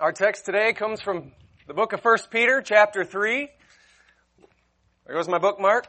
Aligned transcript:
Our 0.00 0.10
text 0.10 0.46
today 0.46 0.72
comes 0.72 1.02
from 1.02 1.32
the 1.66 1.74
book 1.74 1.92
of 1.92 2.02
1 2.02 2.18
Peter, 2.30 2.62
chapter 2.62 3.04
3. 3.04 3.48
There 5.06 5.14
goes 5.14 5.28
my 5.28 5.38
bookmark. 5.38 5.86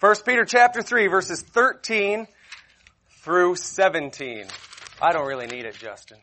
1 0.00 0.14
Peter 0.24 0.46
chapter 0.46 0.80
3, 0.80 1.08
verses 1.08 1.42
13 1.42 2.26
through 3.20 3.56
17. 3.56 4.46
I 5.00 5.12
don't 5.12 5.26
really 5.26 5.46
need 5.46 5.66
it, 5.66 5.74
Justin. 5.74 6.18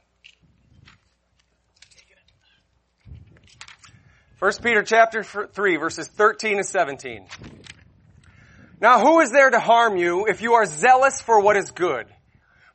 1 4.39 4.51
Peter 4.63 4.81
chapter 4.81 5.23
3, 5.23 5.75
verses 5.77 6.07
13 6.07 6.57
to 6.57 6.63
17. 6.63 7.27
Now 8.81 8.99
who 8.99 9.19
is 9.19 9.31
there 9.31 9.51
to 9.51 9.59
harm 9.59 9.95
you 9.95 10.25
if 10.25 10.41
you 10.41 10.53
are 10.53 10.65
zealous 10.65 11.21
for 11.21 11.39
what 11.39 11.55
is 11.55 11.69
good? 11.69 12.07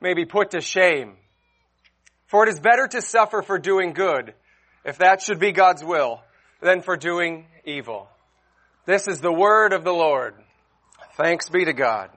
may 0.00 0.14
be 0.14 0.24
put 0.24 0.52
to 0.52 0.60
shame. 0.60 1.16
For 2.26 2.44
it 2.44 2.50
is 2.50 2.60
better 2.60 2.86
to 2.88 3.02
suffer 3.02 3.42
for 3.42 3.58
doing 3.58 3.92
good, 3.92 4.34
if 4.84 4.98
that 4.98 5.22
should 5.22 5.38
be 5.38 5.52
God's 5.52 5.82
will, 5.82 6.20
than 6.60 6.82
for 6.82 6.96
doing 6.96 7.46
evil. 7.64 8.08
This 8.84 9.08
is 9.08 9.20
the 9.20 9.32
word 9.32 9.72
of 9.72 9.84
the 9.84 9.92
Lord. 9.92 10.34
Thanks 11.16 11.48
be 11.48 11.64
to 11.64 11.72
God. 11.72 12.10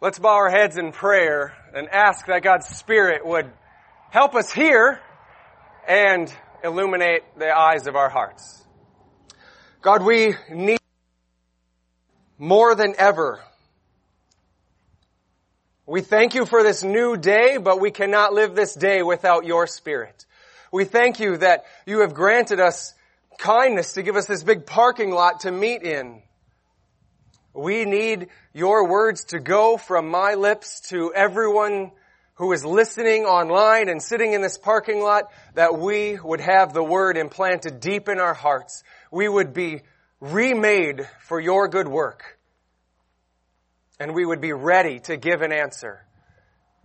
Let's 0.00 0.18
bow 0.18 0.34
our 0.34 0.50
heads 0.50 0.78
in 0.78 0.90
prayer 0.90 1.54
and 1.74 1.88
ask 1.88 2.26
that 2.26 2.42
God's 2.42 2.66
Spirit 2.66 3.24
would 3.24 3.50
help 4.10 4.34
us 4.34 4.52
hear 4.52 5.00
and 5.86 6.32
illuminate 6.64 7.22
the 7.38 7.56
eyes 7.56 7.86
of 7.86 7.94
our 7.94 8.08
hearts. 8.08 8.64
God, 9.80 10.04
we 10.04 10.34
need 10.50 10.80
more 12.38 12.74
than 12.74 12.94
ever 12.98 13.40
we 15.86 16.00
thank 16.00 16.34
you 16.34 16.46
for 16.46 16.62
this 16.62 16.84
new 16.84 17.16
day, 17.16 17.56
but 17.56 17.80
we 17.80 17.90
cannot 17.90 18.32
live 18.32 18.54
this 18.54 18.74
day 18.74 19.02
without 19.02 19.44
your 19.44 19.66
spirit. 19.66 20.26
We 20.70 20.84
thank 20.84 21.18
you 21.18 21.38
that 21.38 21.64
you 21.86 22.00
have 22.00 22.14
granted 22.14 22.60
us 22.60 22.94
kindness 23.38 23.94
to 23.94 24.02
give 24.02 24.14
us 24.14 24.26
this 24.26 24.44
big 24.44 24.64
parking 24.64 25.10
lot 25.10 25.40
to 25.40 25.50
meet 25.50 25.82
in. 25.82 26.22
We 27.52 27.84
need 27.84 28.28
your 28.54 28.88
words 28.88 29.24
to 29.26 29.40
go 29.40 29.76
from 29.76 30.08
my 30.08 30.34
lips 30.34 30.80
to 30.90 31.12
everyone 31.12 31.90
who 32.34 32.52
is 32.52 32.64
listening 32.64 33.24
online 33.24 33.88
and 33.88 34.00
sitting 34.00 34.34
in 34.34 34.40
this 34.40 34.56
parking 34.56 35.00
lot, 35.00 35.24
that 35.54 35.78
we 35.78 36.18
would 36.18 36.40
have 36.40 36.72
the 36.72 36.82
word 36.82 37.16
implanted 37.16 37.80
deep 37.80 38.08
in 38.08 38.18
our 38.18 38.34
hearts. 38.34 38.84
We 39.10 39.28
would 39.28 39.52
be 39.52 39.82
remade 40.20 41.08
for 41.20 41.40
your 41.40 41.66
good 41.68 41.88
work 41.88 42.38
and 43.98 44.14
we 44.14 44.24
would 44.24 44.40
be 44.40 44.52
ready 44.52 45.00
to 45.00 45.16
give 45.16 45.42
an 45.42 45.52
answer. 45.52 46.04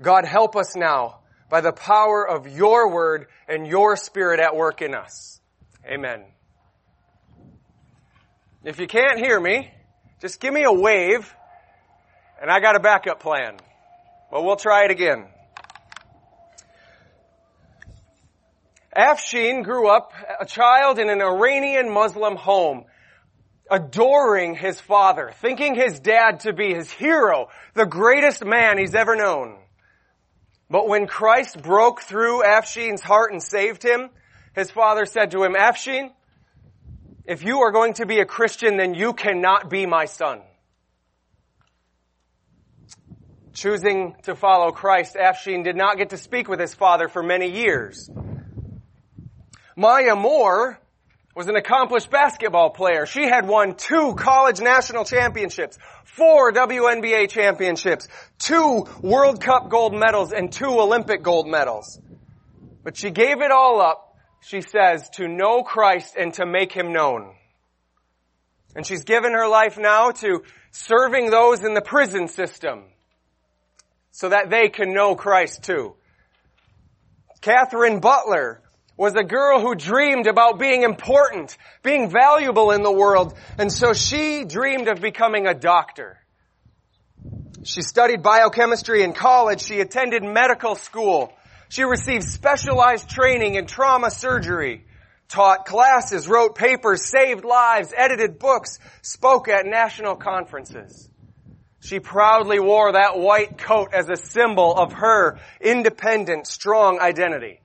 God, 0.02 0.25
help 0.25 0.55
us 0.55 0.75
now 0.75 1.19
by 1.50 1.61
the 1.61 1.72
power 1.72 2.27
of 2.27 2.47
your 2.47 2.94
word 2.94 3.27
and 3.47 3.66
your 3.66 3.95
spirit 3.95 4.39
at 4.39 4.55
work 4.55 4.81
in 4.81 4.94
us. 4.94 5.39
Amen. 5.85 6.23
If 8.63 8.79
you 8.79 8.88
can't 8.88 9.18
hear 9.18 9.40
me, 9.40 9.72
just 10.19 10.40
give 10.40 10.53
me 10.53 10.63
a 10.63 10.73
wave 10.73 11.34
and 12.41 12.51
I 12.51 12.59
got 12.59 12.75
a 12.75 12.79
backup 12.79 13.19
plan. 13.19 13.57
But 14.29 14.44
we'll 14.44 14.57
try 14.57 14.85
it 14.85 14.91
again. 14.91 15.28
Afshin 18.95 19.63
grew 19.63 19.88
up 19.88 20.12
a 20.39 20.45
child 20.45 21.00
in 21.00 21.09
an 21.09 21.22
Iranian 21.22 21.91
Muslim 21.91 22.35
home 22.35 22.85
adoring 23.69 24.55
his 24.55 24.79
father, 24.79 25.31
thinking 25.41 25.75
his 25.75 26.00
dad 26.00 26.41
to 26.41 26.53
be 26.53 26.73
his 26.73 26.91
hero, 26.91 27.50
the 27.73 27.85
greatest 27.85 28.44
man 28.44 28.78
he's 28.78 28.95
ever 28.95 29.16
known. 29.16 29.57
But 30.69 30.88
when 30.88 31.07
Christ 31.07 31.61
broke 31.61 32.01
through 32.01 32.44
Afshin's 32.44 33.01
heart 33.01 33.31
and 33.31 33.41
saved 33.41 33.83
him, 33.83 34.09
his 34.56 34.69
father 34.72 35.06
said 35.06 35.31
to 35.31 35.44
him, 35.44 35.53
Afshin, 35.53 36.11
if 37.25 37.44
you 37.44 37.59
are 37.59 37.72
going 37.72 37.94
to 37.95 38.06
be 38.06 38.19
a 38.19 38.25
Christian, 38.25 38.77
then 38.77 38.94
you 38.94 39.13
cannot 39.13 39.69
be 39.69 39.85
my 39.85 40.06
son. 40.06 40.41
Choosing 43.53 44.16
to 44.23 44.35
follow 44.35 44.72
Christ, 44.72 45.16
Afshin 45.16 45.63
did 45.63 45.75
not 45.75 45.97
get 45.97 46.11
to 46.11 46.17
speak 46.17 46.47
with 46.47 46.59
his 46.59 46.73
father 46.73 47.07
for 47.07 47.23
many 47.23 47.50
years. 47.50 48.09
Maya 49.75 50.16
Moore 50.16 50.79
was 51.38 51.48
an 51.48 51.56
accomplished 51.56 52.09
basketball 52.09 52.72
player. 52.72 53.06
She 53.06 53.22
had 53.22 53.48
won 53.48 53.75
two 53.75 54.16
college 54.16 54.59
national 54.59 55.06
championships, 55.06 55.78
four 56.03 56.52
WNBA 56.52 57.30
championships, 57.30 58.08
two 58.40 58.88
World 59.03 59.40
Cup 59.40 59.70
gold 59.70 59.94
medals, 59.94 60.31
and 60.31 60.52
two 60.52 60.66
Olympic 60.66 61.22
gold 61.22 61.48
medals. 61.48 62.02
But 62.84 62.98
she 62.98 63.12
gave 63.12 63.42
it 63.42 63.52
all 63.52 63.80
up, 63.80 64.16
she 64.42 64.62
says, 64.62 65.09
to 65.12 65.28
know 65.28 65.62
Christ 65.62 66.16
and 66.20 66.34
to 66.34 66.46
make 66.48 66.72
Him 66.74 66.92
known. 66.92 67.36
And 68.75 68.84
she's 68.84 69.04
given 69.04 69.34
her 69.34 69.48
life 69.48 69.78
now 69.78 70.09
to 70.09 70.42
serving 70.72 71.30
those 71.30 71.64
in 71.64 71.75
the 71.75 71.81
prison 71.81 72.30
system 72.30 72.86
so 74.09 74.30
that 74.30 74.50
they 74.50 74.69
can 74.69 74.92
know 74.92 75.14
Christ 75.14 75.66
too. 75.66 75.94
Catherine 77.42 78.00
Butler 78.00 78.64
was 78.97 79.16
a 79.16 79.24
girl 79.24 79.62
who 79.62 79.75
dreamed 79.75 80.28
about 80.28 80.59
being 80.59 80.81
important, 80.81 81.56
being 81.84 82.09
valuable 82.09 82.72
in 82.72 82.81
the 82.81 82.91
world, 82.91 83.35
and 83.58 83.72
so 83.72 83.94
she 83.94 84.44
dreamed 84.44 84.88
of 84.88 85.00
becoming 85.00 85.46
a 85.46 85.53
doctor. 85.53 86.18
She 87.63 87.84
studied 87.84 88.24
biochemistry 88.24 89.03
in 89.03 89.13
college, 89.13 89.62
she 89.62 89.80
attended 89.80 90.24
medical 90.24 90.75
school, 90.75 91.31
she 91.69 91.84
received 91.84 92.24
specialized 92.24 93.09
training 93.09 93.56
in 93.56 93.68
trauma 93.68 94.09
surgery, 94.09 94.86
taught 95.28 95.66
classes, 95.66 96.28
wrote 96.28 96.56
papers, 96.56 97.06
saved 97.06 97.44
lives, 97.44 97.94
edited 97.96 98.40
books, 98.40 98.80
spoke 99.02 99.47
at 99.47 99.66
national 99.66 100.16
conferences. 100.16 101.09
She 101.81 102.00
proudly 102.00 102.59
wore 102.59 102.94
that 102.94 103.18
white 103.19 103.57
coat 103.57 103.90
as 103.94 104.09
a 104.09 104.16
symbol 104.16 104.75
of 104.75 104.94
her 104.94 105.40
independent, 105.62 106.47
strong 106.47 107.00
identity. 107.00 107.62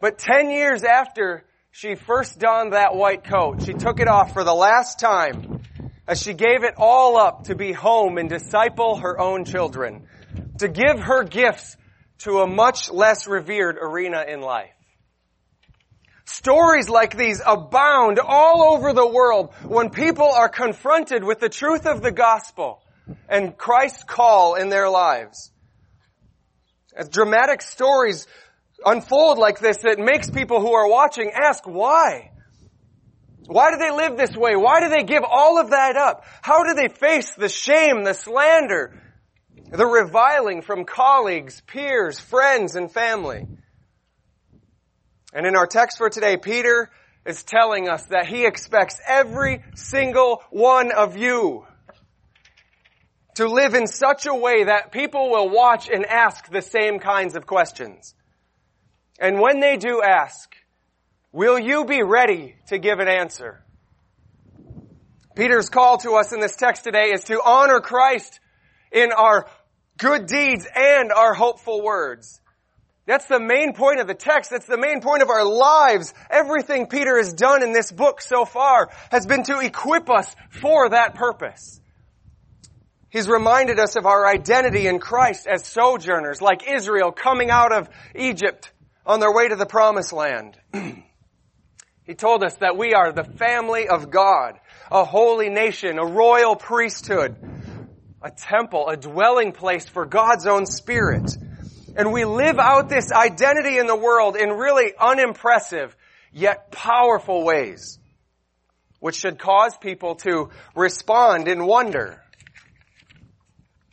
But 0.00 0.18
10 0.18 0.50
years 0.50 0.82
after 0.82 1.44
she 1.70 1.94
first 1.94 2.38
donned 2.38 2.72
that 2.72 2.94
white 2.94 3.24
coat, 3.24 3.62
she 3.62 3.74
took 3.74 4.00
it 4.00 4.08
off 4.08 4.32
for 4.32 4.44
the 4.44 4.54
last 4.54 4.98
time 4.98 5.60
as 6.08 6.20
she 6.20 6.34
gave 6.34 6.64
it 6.64 6.74
all 6.76 7.18
up 7.18 7.44
to 7.44 7.54
be 7.54 7.72
home 7.72 8.18
and 8.18 8.28
disciple 8.28 8.96
her 8.96 9.20
own 9.20 9.44
children, 9.44 10.08
to 10.58 10.68
give 10.68 10.98
her 10.98 11.22
gifts 11.22 11.76
to 12.18 12.40
a 12.40 12.46
much 12.46 12.90
less 12.90 13.26
revered 13.26 13.76
arena 13.80 14.24
in 14.26 14.40
life. 14.40 14.74
Stories 16.24 16.88
like 16.88 17.16
these 17.16 17.42
abound 17.44 18.18
all 18.18 18.74
over 18.74 18.92
the 18.92 19.06
world 19.06 19.52
when 19.64 19.90
people 19.90 20.30
are 20.30 20.48
confronted 20.48 21.22
with 21.22 21.40
the 21.40 21.48
truth 21.48 21.86
of 21.86 22.02
the 22.02 22.12
gospel 22.12 22.82
and 23.28 23.56
Christ's 23.56 24.04
call 24.04 24.54
in 24.54 24.68
their 24.68 24.88
lives. 24.88 25.50
As 26.96 27.08
dramatic 27.08 27.62
stories 27.62 28.26
unfold 28.84 29.38
like 29.38 29.58
this 29.60 29.78
that 29.78 29.98
makes 29.98 30.30
people 30.30 30.60
who 30.60 30.72
are 30.72 30.88
watching 30.88 31.30
ask 31.30 31.64
why? 31.64 32.30
Why 33.46 33.72
do 33.72 33.78
they 33.78 33.90
live 33.90 34.16
this 34.16 34.36
way? 34.36 34.54
Why 34.54 34.80
do 34.80 34.88
they 34.88 35.02
give 35.02 35.24
all 35.24 35.58
of 35.58 35.70
that 35.70 35.96
up? 35.96 36.24
How 36.40 36.62
do 36.62 36.74
they 36.74 36.88
face 36.88 37.34
the 37.34 37.48
shame, 37.48 38.04
the 38.04 38.14
slander, 38.14 38.94
the 39.70 39.86
reviling 39.86 40.62
from 40.62 40.84
colleagues, 40.84 41.60
peers, 41.62 42.20
friends, 42.20 42.76
and 42.76 42.92
family? 42.92 43.46
And 45.32 45.46
in 45.46 45.56
our 45.56 45.66
text 45.66 45.98
for 45.98 46.10
today, 46.10 46.36
Peter 46.36 46.90
is 47.26 47.42
telling 47.42 47.88
us 47.88 48.04
that 48.06 48.26
he 48.26 48.46
expects 48.46 49.00
every 49.06 49.64
single 49.74 50.42
one 50.50 50.92
of 50.92 51.16
you 51.16 51.66
to 53.34 53.48
live 53.48 53.74
in 53.74 53.86
such 53.86 54.26
a 54.26 54.34
way 54.34 54.64
that 54.64 54.92
people 54.92 55.30
will 55.30 55.48
watch 55.48 55.88
and 55.88 56.04
ask 56.06 56.50
the 56.50 56.62
same 56.62 56.98
kinds 56.98 57.36
of 57.36 57.46
questions. 57.46 58.14
And 59.20 59.38
when 59.38 59.60
they 59.60 59.76
do 59.76 60.02
ask, 60.02 60.56
will 61.30 61.58
you 61.58 61.84
be 61.84 62.02
ready 62.02 62.56
to 62.68 62.78
give 62.78 63.00
an 63.00 63.08
answer? 63.08 63.62
Peter's 65.36 65.68
call 65.68 65.98
to 65.98 66.12
us 66.12 66.32
in 66.32 66.40
this 66.40 66.56
text 66.56 66.84
today 66.84 67.12
is 67.12 67.24
to 67.24 67.40
honor 67.44 67.80
Christ 67.80 68.40
in 68.90 69.12
our 69.12 69.46
good 69.98 70.26
deeds 70.26 70.66
and 70.74 71.12
our 71.12 71.34
hopeful 71.34 71.82
words. 71.82 72.40
That's 73.06 73.26
the 73.26 73.40
main 73.40 73.74
point 73.74 74.00
of 74.00 74.06
the 74.06 74.14
text. 74.14 74.50
That's 74.50 74.66
the 74.66 74.78
main 74.78 75.00
point 75.00 75.22
of 75.22 75.28
our 75.28 75.44
lives. 75.44 76.14
Everything 76.30 76.86
Peter 76.86 77.16
has 77.18 77.32
done 77.34 77.62
in 77.62 77.72
this 77.72 77.92
book 77.92 78.22
so 78.22 78.44
far 78.44 78.88
has 79.10 79.26
been 79.26 79.42
to 79.44 79.60
equip 79.60 80.08
us 80.08 80.34
for 80.48 80.88
that 80.88 81.14
purpose. 81.14 81.80
He's 83.10 83.28
reminded 83.28 83.78
us 83.78 83.96
of 83.96 84.06
our 84.06 84.26
identity 84.26 84.86
in 84.86 84.98
Christ 84.98 85.46
as 85.46 85.66
sojourners, 85.66 86.40
like 86.40 86.68
Israel 86.68 87.10
coming 87.12 87.50
out 87.50 87.72
of 87.72 87.88
Egypt 88.14 88.72
on 89.10 89.18
their 89.18 89.32
way 89.32 89.48
to 89.48 89.56
the 89.56 89.66
promised 89.66 90.12
land. 90.12 90.56
he 92.04 92.14
told 92.14 92.44
us 92.44 92.54
that 92.58 92.76
we 92.76 92.94
are 92.94 93.10
the 93.10 93.24
family 93.24 93.88
of 93.88 94.08
God, 94.08 94.60
a 94.88 95.04
holy 95.04 95.48
nation, 95.48 95.98
a 95.98 96.06
royal 96.06 96.54
priesthood, 96.54 97.34
a 98.22 98.30
temple, 98.30 98.88
a 98.88 98.96
dwelling 98.96 99.50
place 99.50 99.88
for 99.88 100.06
God's 100.06 100.46
own 100.46 100.64
spirit. 100.64 101.36
And 101.96 102.12
we 102.12 102.24
live 102.24 102.60
out 102.60 102.88
this 102.88 103.10
identity 103.10 103.78
in 103.78 103.88
the 103.88 103.96
world 103.96 104.36
in 104.36 104.50
really 104.50 104.92
unimpressive 104.96 105.96
yet 106.32 106.70
powerful 106.70 107.44
ways, 107.44 107.98
which 109.00 109.16
should 109.16 109.40
cause 109.40 109.76
people 109.76 110.14
to 110.26 110.50
respond 110.76 111.48
in 111.48 111.66
wonder. 111.66 112.22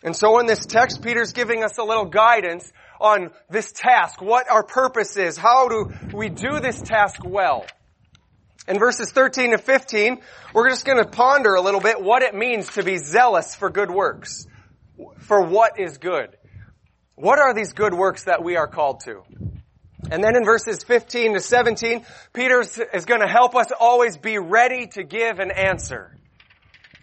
And 0.04 0.16
so 0.16 0.38
in 0.38 0.46
this 0.46 0.64
text, 0.68 1.02
Peter's 1.02 1.34
giving 1.34 1.64
us 1.64 1.80
a 1.80 1.84
little 1.84 2.06
guidance 2.06 2.72
on 3.00 3.32
this 3.50 3.72
task, 3.72 4.22
what 4.22 4.50
our 4.50 4.64
purpose 4.64 5.18
is, 5.18 5.38
how 5.38 5.68
do 5.68 5.92
we 6.14 6.30
do 6.30 6.60
this 6.60 6.82
task 6.82 7.22
well. 7.24 7.66
In 8.68 8.80
verses 8.80 9.12
13 9.12 9.52
to 9.52 9.58
15, 9.58 10.20
we're 10.54 10.70
just 10.70 10.86
going 10.86 11.02
to 11.02 11.10
ponder 11.10 11.56
a 11.56 11.62
little 11.62 11.80
bit 11.80 12.02
what 12.02 12.22
it 12.22 12.36
means 12.36 12.68
to 12.74 12.84
be 12.84 12.98
zealous 12.98 13.56
for 13.56 13.70
good 13.70 13.90
works, 13.90 14.46
for 15.20 15.42
what 15.42 15.80
is 15.80 15.98
good. 16.00 16.36
What 17.16 17.40
are 17.40 17.54
these 17.54 17.72
good 17.72 17.94
works 17.94 18.26
that 18.26 18.44
we 18.44 18.58
are 18.58 18.68
called 18.68 19.00
to? 19.06 19.24
And 20.12 20.24
then 20.24 20.36
in 20.36 20.44
verses 20.44 20.84
15 20.84 21.34
to 21.34 21.40
17, 21.40 22.06
Peter 22.34 22.60
is 22.62 23.06
going 23.06 23.22
to 23.22 23.28
help 23.28 23.56
us 23.56 23.68
always 23.80 24.18
be 24.18 24.38
ready 24.38 24.88
to 24.88 25.04
give 25.04 25.40
an 25.40 25.52
answer. 25.52 26.16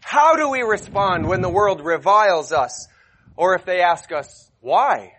How 0.02 0.36
do 0.36 0.50
we 0.50 0.60
respond 0.60 1.26
when 1.26 1.40
the 1.40 1.48
world 1.48 1.80
reviles 1.82 2.52
us? 2.52 2.88
Or 3.36 3.54
if 3.54 3.64
they 3.64 3.80
ask 3.80 4.12
us, 4.12 4.50
why? 4.60 5.13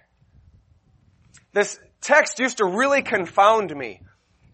This 1.56 1.80
text 2.02 2.40
used 2.40 2.57
to 2.57 2.66
really 2.66 3.02
confound 3.02 3.74
me. 3.74 4.02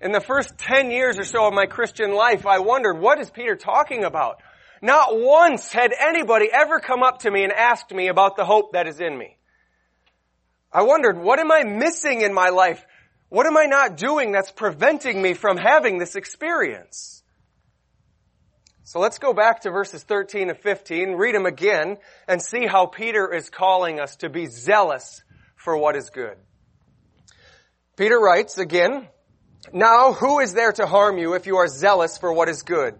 In 0.01 0.11
the 0.11 0.21
first 0.21 0.59
10 0.59 0.91
years 0.91 1.17
or 1.17 1.23
so 1.23 1.47
of 1.47 1.53
my 1.53 1.65
Christian 1.65 2.13
life, 2.13 2.45
I 2.45 2.59
wondered, 2.59 2.99
what 2.99 3.19
is 3.19 3.31
Peter 3.31 3.55
talking 3.55 4.03
about? 4.03 4.39
Not 4.83 5.19
once 5.19 5.71
had 5.71 5.93
anybody 5.99 6.49
ever 6.53 6.79
come 6.79 7.01
up 7.01 7.21
to 7.21 7.31
me 7.31 7.43
and 7.43 7.51
asked 7.51 7.91
me 7.91 8.07
about 8.07 8.35
the 8.35 8.45
hope 8.45 8.73
that 8.73 8.87
is 8.87 8.99
in 8.99 9.17
me. 9.17 9.35
I 10.71 10.83
wondered, 10.83 11.17
what 11.17 11.39
am 11.39 11.51
I 11.51 11.63
missing 11.63 12.21
in 12.21 12.35
my 12.35 12.49
life? 12.49 12.85
What 13.29 13.47
am 13.47 13.57
I 13.57 13.65
not 13.65 13.97
doing 13.97 14.31
that's 14.31 14.51
preventing 14.51 15.19
me 15.19 15.33
from 15.33 15.57
having 15.57 15.97
this 15.97 16.15
experience? 16.15 17.23
So 18.83 18.99
let's 18.99 19.17
go 19.17 19.33
back 19.33 19.61
to 19.61 19.71
verses 19.71 20.03
13 20.03 20.49
and 20.51 20.59
15, 20.59 21.13
read 21.13 21.33
them 21.33 21.47
again, 21.47 21.97
and 22.27 22.39
see 22.39 22.67
how 22.67 22.85
Peter 22.85 23.33
is 23.33 23.49
calling 23.49 23.99
us 23.99 24.17
to 24.17 24.29
be 24.29 24.45
zealous 24.45 25.23
for 25.55 25.75
what 25.75 25.95
is 25.95 26.11
good. 26.11 26.37
Peter 28.01 28.19
writes 28.19 28.57
again, 28.57 29.07
Now 29.71 30.11
who 30.11 30.39
is 30.39 30.53
there 30.55 30.71
to 30.71 30.87
harm 30.87 31.19
you 31.19 31.35
if 31.35 31.45
you 31.45 31.57
are 31.57 31.67
zealous 31.67 32.17
for 32.17 32.33
what 32.33 32.49
is 32.49 32.63
good? 32.63 32.95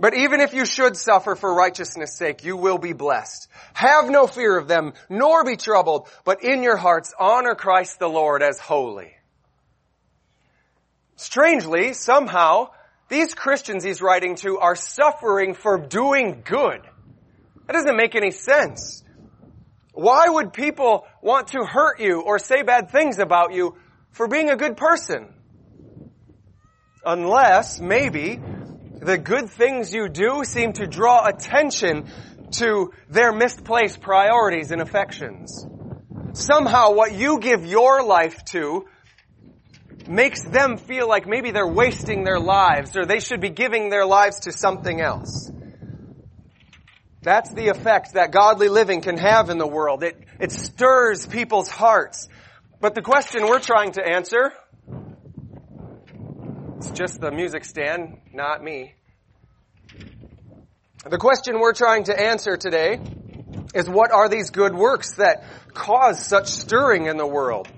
But 0.00 0.14
even 0.14 0.40
if 0.40 0.54
you 0.54 0.64
should 0.64 0.96
suffer 0.96 1.34
for 1.34 1.52
righteousness 1.52 2.16
sake, 2.16 2.42
you 2.42 2.56
will 2.56 2.78
be 2.78 2.94
blessed. 2.94 3.48
Have 3.74 4.08
no 4.08 4.26
fear 4.26 4.56
of 4.56 4.66
them, 4.66 4.94
nor 5.10 5.44
be 5.44 5.56
troubled, 5.56 6.08
but 6.24 6.42
in 6.42 6.62
your 6.62 6.78
hearts 6.78 7.12
honor 7.20 7.54
Christ 7.54 7.98
the 7.98 8.08
Lord 8.08 8.42
as 8.42 8.58
holy. 8.58 9.12
Strangely, 11.16 11.92
somehow, 11.92 12.70
these 13.10 13.34
Christians 13.34 13.84
he's 13.84 14.00
writing 14.00 14.36
to 14.36 14.58
are 14.58 14.74
suffering 14.74 15.52
for 15.52 15.76
doing 15.76 16.40
good. 16.46 16.80
That 17.66 17.74
doesn't 17.74 17.98
make 17.98 18.14
any 18.14 18.30
sense. 18.30 19.04
Why 19.92 20.30
would 20.30 20.54
people 20.54 21.06
want 21.20 21.48
to 21.48 21.62
hurt 21.64 22.00
you 22.00 22.22
or 22.22 22.38
say 22.38 22.62
bad 22.62 22.90
things 22.90 23.18
about 23.18 23.52
you 23.52 23.76
for 24.14 24.28
being 24.28 24.48
a 24.48 24.56
good 24.56 24.76
person? 24.76 25.34
Unless, 27.04 27.80
maybe, 27.80 28.40
the 29.00 29.18
good 29.18 29.50
things 29.50 29.92
you 29.92 30.08
do 30.08 30.44
seem 30.44 30.72
to 30.74 30.86
draw 30.86 31.26
attention 31.26 32.06
to 32.52 32.92
their 33.10 33.32
misplaced 33.32 34.00
priorities 34.00 34.70
and 34.70 34.80
affections. 34.80 35.66
Somehow 36.32 36.92
what 36.92 37.12
you 37.12 37.40
give 37.40 37.66
your 37.66 38.02
life 38.02 38.44
to 38.46 38.86
makes 40.06 40.42
them 40.44 40.76
feel 40.76 41.08
like 41.08 41.26
maybe 41.26 41.50
they're 41.50 41.66
wasting 41.66 42.24
their 42.24 42.38
lives 42.38 42.96
or 42.96 43.04
they 43.04 43.20
should 43.20 43.40
be 43.40 43.50
giving 43.50 43.90
their 43.90 44.06
lives 44.06 44.40
to 44.40 44.52
something 44.52 45.00
else. 45.00 45.50
That's 47.22 47.50
the 47.52 47.68
effect 47.68 48.14
that 48.14 48.32
godly 48.32 48.68
living 48.68 49.00
can 49.00 49.16
have 49.16 49.48
in 49.48 49.58
the 49.58 49.66
world. 49.66 50.02
It, 50.02 50.16
it 50.38 50.52
stirs 50.52 51.26
people's 51.26 51.68
hearts. 51.68 52.28
But 52.80 52.94
the 52.94 53.02
question 53.02 53.46
we're 53.46 53.60
trying 53.60 53.92
to 53.92 54.06
answer 54.06 54.52
it's 56.84 56.90
just 56.90 57.20
the 57.20 57.30
music 57.30 57.64
stand, 57.64 58.18
not 58.32 58.62
me. 58.62 58.94
The 61.08 61.16
question 61.16 61.58
we're 61.58 61.72
trying 61.72 62.04
to 62.04 62.18
answer 62.18 62.58
today 62.58 63.00
is 63.74 63.88
what 63.88 64.10
are 64.12 64.28
these 64.28 64.50
good 64.50 64.74
works 64.74 65.14
that 65.14 65.44
cause 65.72 66.24
such 66.24 66.48
stirring 66.48 67.06
in 67.06 67.16
the 67.16 67.26
world? 67.26 67.68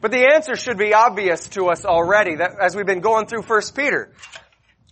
But 0.00 0.10
the 0.10 0.32
answer 0.34 0.56
should 0.56 0.78
be 0.78 0.94
obvious 0.94 1.48
to 1.48 1.66
us 1.66 1.84
already 1.84 2.36
that 2.36 2.52
as 2.60 2.74
we've 2.74 2.86
been 2.86 3.00
going 3.00 3.26
through 3.26 3.42
1 3.42 3.60
Peter. 3.74 4.12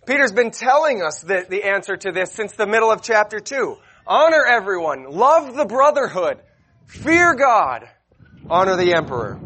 Peter's 0.05 0.31
been 0.31 0.51
telling 0.51 1.01
us 1.01 1.21
the, 1.21 1.45
the 1.49 1.63
answer 1.63 1.95
to 1.95 2.11
this 2.11 2.31
since 2.31 2.53
the 2.53 2.67
middle 2.67 2.91
of 2.91 3.01
chapter 3.01 3.39
2. 3.39 3.77
Honor 4.05 4.45
everyone. 4.45 5.05
Love 5.09 5.55
the 5.55 5.65
brotherhood. 5.65 6.39
Fear 6.85 7.35
God. 7.35 7.89
Honor 8.49 8.75
the 8.75 8.93
emperor. 8.95 9.39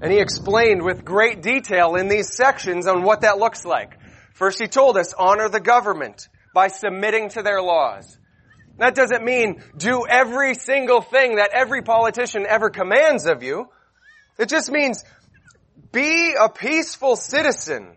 And 0.00 0.12
he 0.12 0.18
explained 0.18 0.82
with 0.82 1.04
great 1.04 1.42
detail 1.42 1.94
in 1.96 2.08
these 2.08 2.34
sections 2.34 2.86
on 2.86 3.02
what 3.02 3.22
that 3.22 3.38
looks 3.38 3.64
like. 3.64 3.98
First 4.34 4.60
he 4.60 4.66
told 4.66 4.96
us, 4.98 5.14
honor 5.14 5.48
the 5.48 5.60
government 5.60 6.28
by 6.52 6.68
submitting 6.68 7.30
to 7.30 7.42
their 7.42 7.62
laws. 7.62 8.18
That 8.78 8.94
doesn't 8.94 9.24
mean 9.24 9.62
do 9.76 10.04
every 10.06 10.54
single 10.54 11.00
thing 11.00 11.36
that 11.36 11.50
every 11.54 11.82
politician 11.82 12.44
ever 12.46 12.68
commands 12.68 13.26
of 13.26 13.42
you. 13.42 13.68
It 14.38 14.50
just 14.50 14.70
means 14.70 15.02
be 15.92 16.34
a 16.38 16.50
peaceful 16.50 17.16
citizen. 17.16 17.96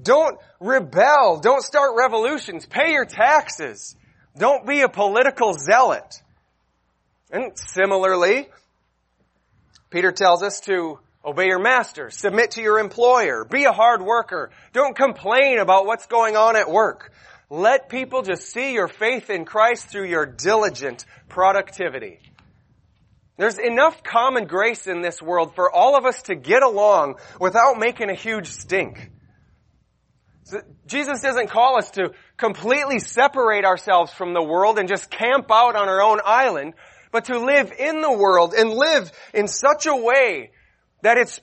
Don't 0.00 0.38
rebel. 0.60 1.40
Don't 1.40 1.62
start 1.62 1.96
revolutions. 1.96 2.64
Pay 2.66 2.92
your 2.92 3.06
taxes. 3.06 3.96
Don't 4.36 4.64
be 4.66 4.82
a 4.82 4.88
political 4.88 5.52
zealot. 5.54 6.22
And 7.32 7.58
similarly, 7.58 8.48
Peter 9.90 10.12
tells 10.12 10.42
us 10.42 10.60
to 10.60 10.98
Obey 11.24 11.46
your 11.46 11.58
master. 11.58 12.10
Submit 12.10 12.52
to 12.52 12.62
your 12.62 12.78
employer. 12.78 13.44
Be 13.44 13.64
a 13.64 13.72
hard 13.72 14.00
worker. 14.00 14.50
Don't 14.72 14.96
complain 14.96 15.58
about 15.58 15.84
what's 15.84 16.06
going 16.06 16.36
on 16.36 16.56
at 16.56 16.70
work. 16.70 17.12
Let 17.50 17.88
people 17.88 18.22
just 18.22 18.50
see 18.50 18.72
your 18.72 18.88
faith 18.88 19.28
in 19.28 19.44
Christ 19.44 19.88
through 19.88 20.06
your 20.06 20.26
diligent 20.26 21.04
productivity. 21.28 22.20
There's 23.36 23.58
enough 23.58 24.02
common 24.02 24.46
grace 24.46 24.86
in 24.86 25.02
this 25.02 25.20
world 25.20 25.54
for 25.54 25.70
all 25.70 25.96
of 25.96 26.04
us 26.04 26.22
to 26.22 26.34
get 26.34 26.62
along 26.62 27.16
without 27.40 27.78
making 27.78 28.10
a 28.10 28.14
huge 28.14 28.48
stink. 28.48 29.10
Jesus 30.86 31.20
doesn't 31.20 31.50
call 31.50 31.76
us 31.76 31.90
to 31.92 32.12
completely 32.36 33.00
separate 33.00 33.64
ourselves 33.66 34.12
from 34.12 34.32
the 34.32 34.42
world 34.42 34.78
and 34.78 34.88
just 34.88 35.10
camp 35.10 35.50
out 35.50 35.76
on 35.76 35.88
our 35.88 36.00
own 36.00 36.20
island, 36.24 36.72
but 37.18 37.24
to 37.24 37.40
live 37.40 37.72
in 37.76 38.00
the 38.00 38.12
world 38.12 38.54
and 38.56 38.70
live 38.70 39.10
in 39.34 39.48
such 39.48 39.86
a 39.86 39.96
way 39.96 40.52
that 41.02 41.18
it's, 41.18 41.40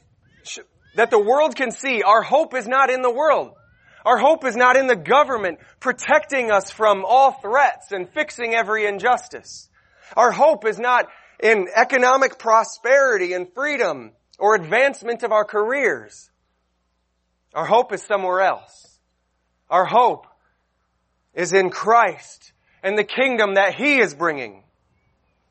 that 0.96 1.12
the 1.12 1.20
world 1.20 1.53
can 1.58 1.70
see 1.70 2.01
our 2.01 2.22
hope 2.22 2.53
is 2.53 2.65
not 2.65 2.89
in 2.89 3.01
the 3.01 3.12
world. 3.12 3.51
Our 4.05 4.17
hope 4.17 4.46
is 4.46 4.55
not 4.55 4.77
in 4.77 4.88
the 4.88 4.96
government 4.96 5.60
protecting 5.82 6.50
us 6.50 6.72
from 6.72 7.03
all 7.05 7.34
threats 7.34 7.91
and 7.91 8.08
fixing 8.08 8.55
every 8.55 8.86
injustice. 8.86 9.67
Our 10.15 10.32
hope 10.32 10.65
is 10.65 10.79
not 10.79 11.10
in 11.44 11.67
economic 11.75 12.39
prosperity 12.39 13.34
and 13.34 13.53
freedom 13.53 14.13
or 14.39 14.55
advancement 14.55 15.24
of 15.24 15.34
our 15.34 15.44
careers. 15.44 16.29
Our 17.53 17.65
hope 17.65 17.91
is 17.91 18.01
somewhere 18.01 18.39
else. 18.39 18.98
Our 19.70 19.84
hope 19.84 20.25
is 21.34 21.51
in 21.51 21.70
Christ 21.70 22.53
and 22.82 22.98
the 22.98 23.03
kingdom 23.03 23.55
that 23.55 23.75
He 23.75 24.00
is 24.00 24.13
bringing. 24.13 24.62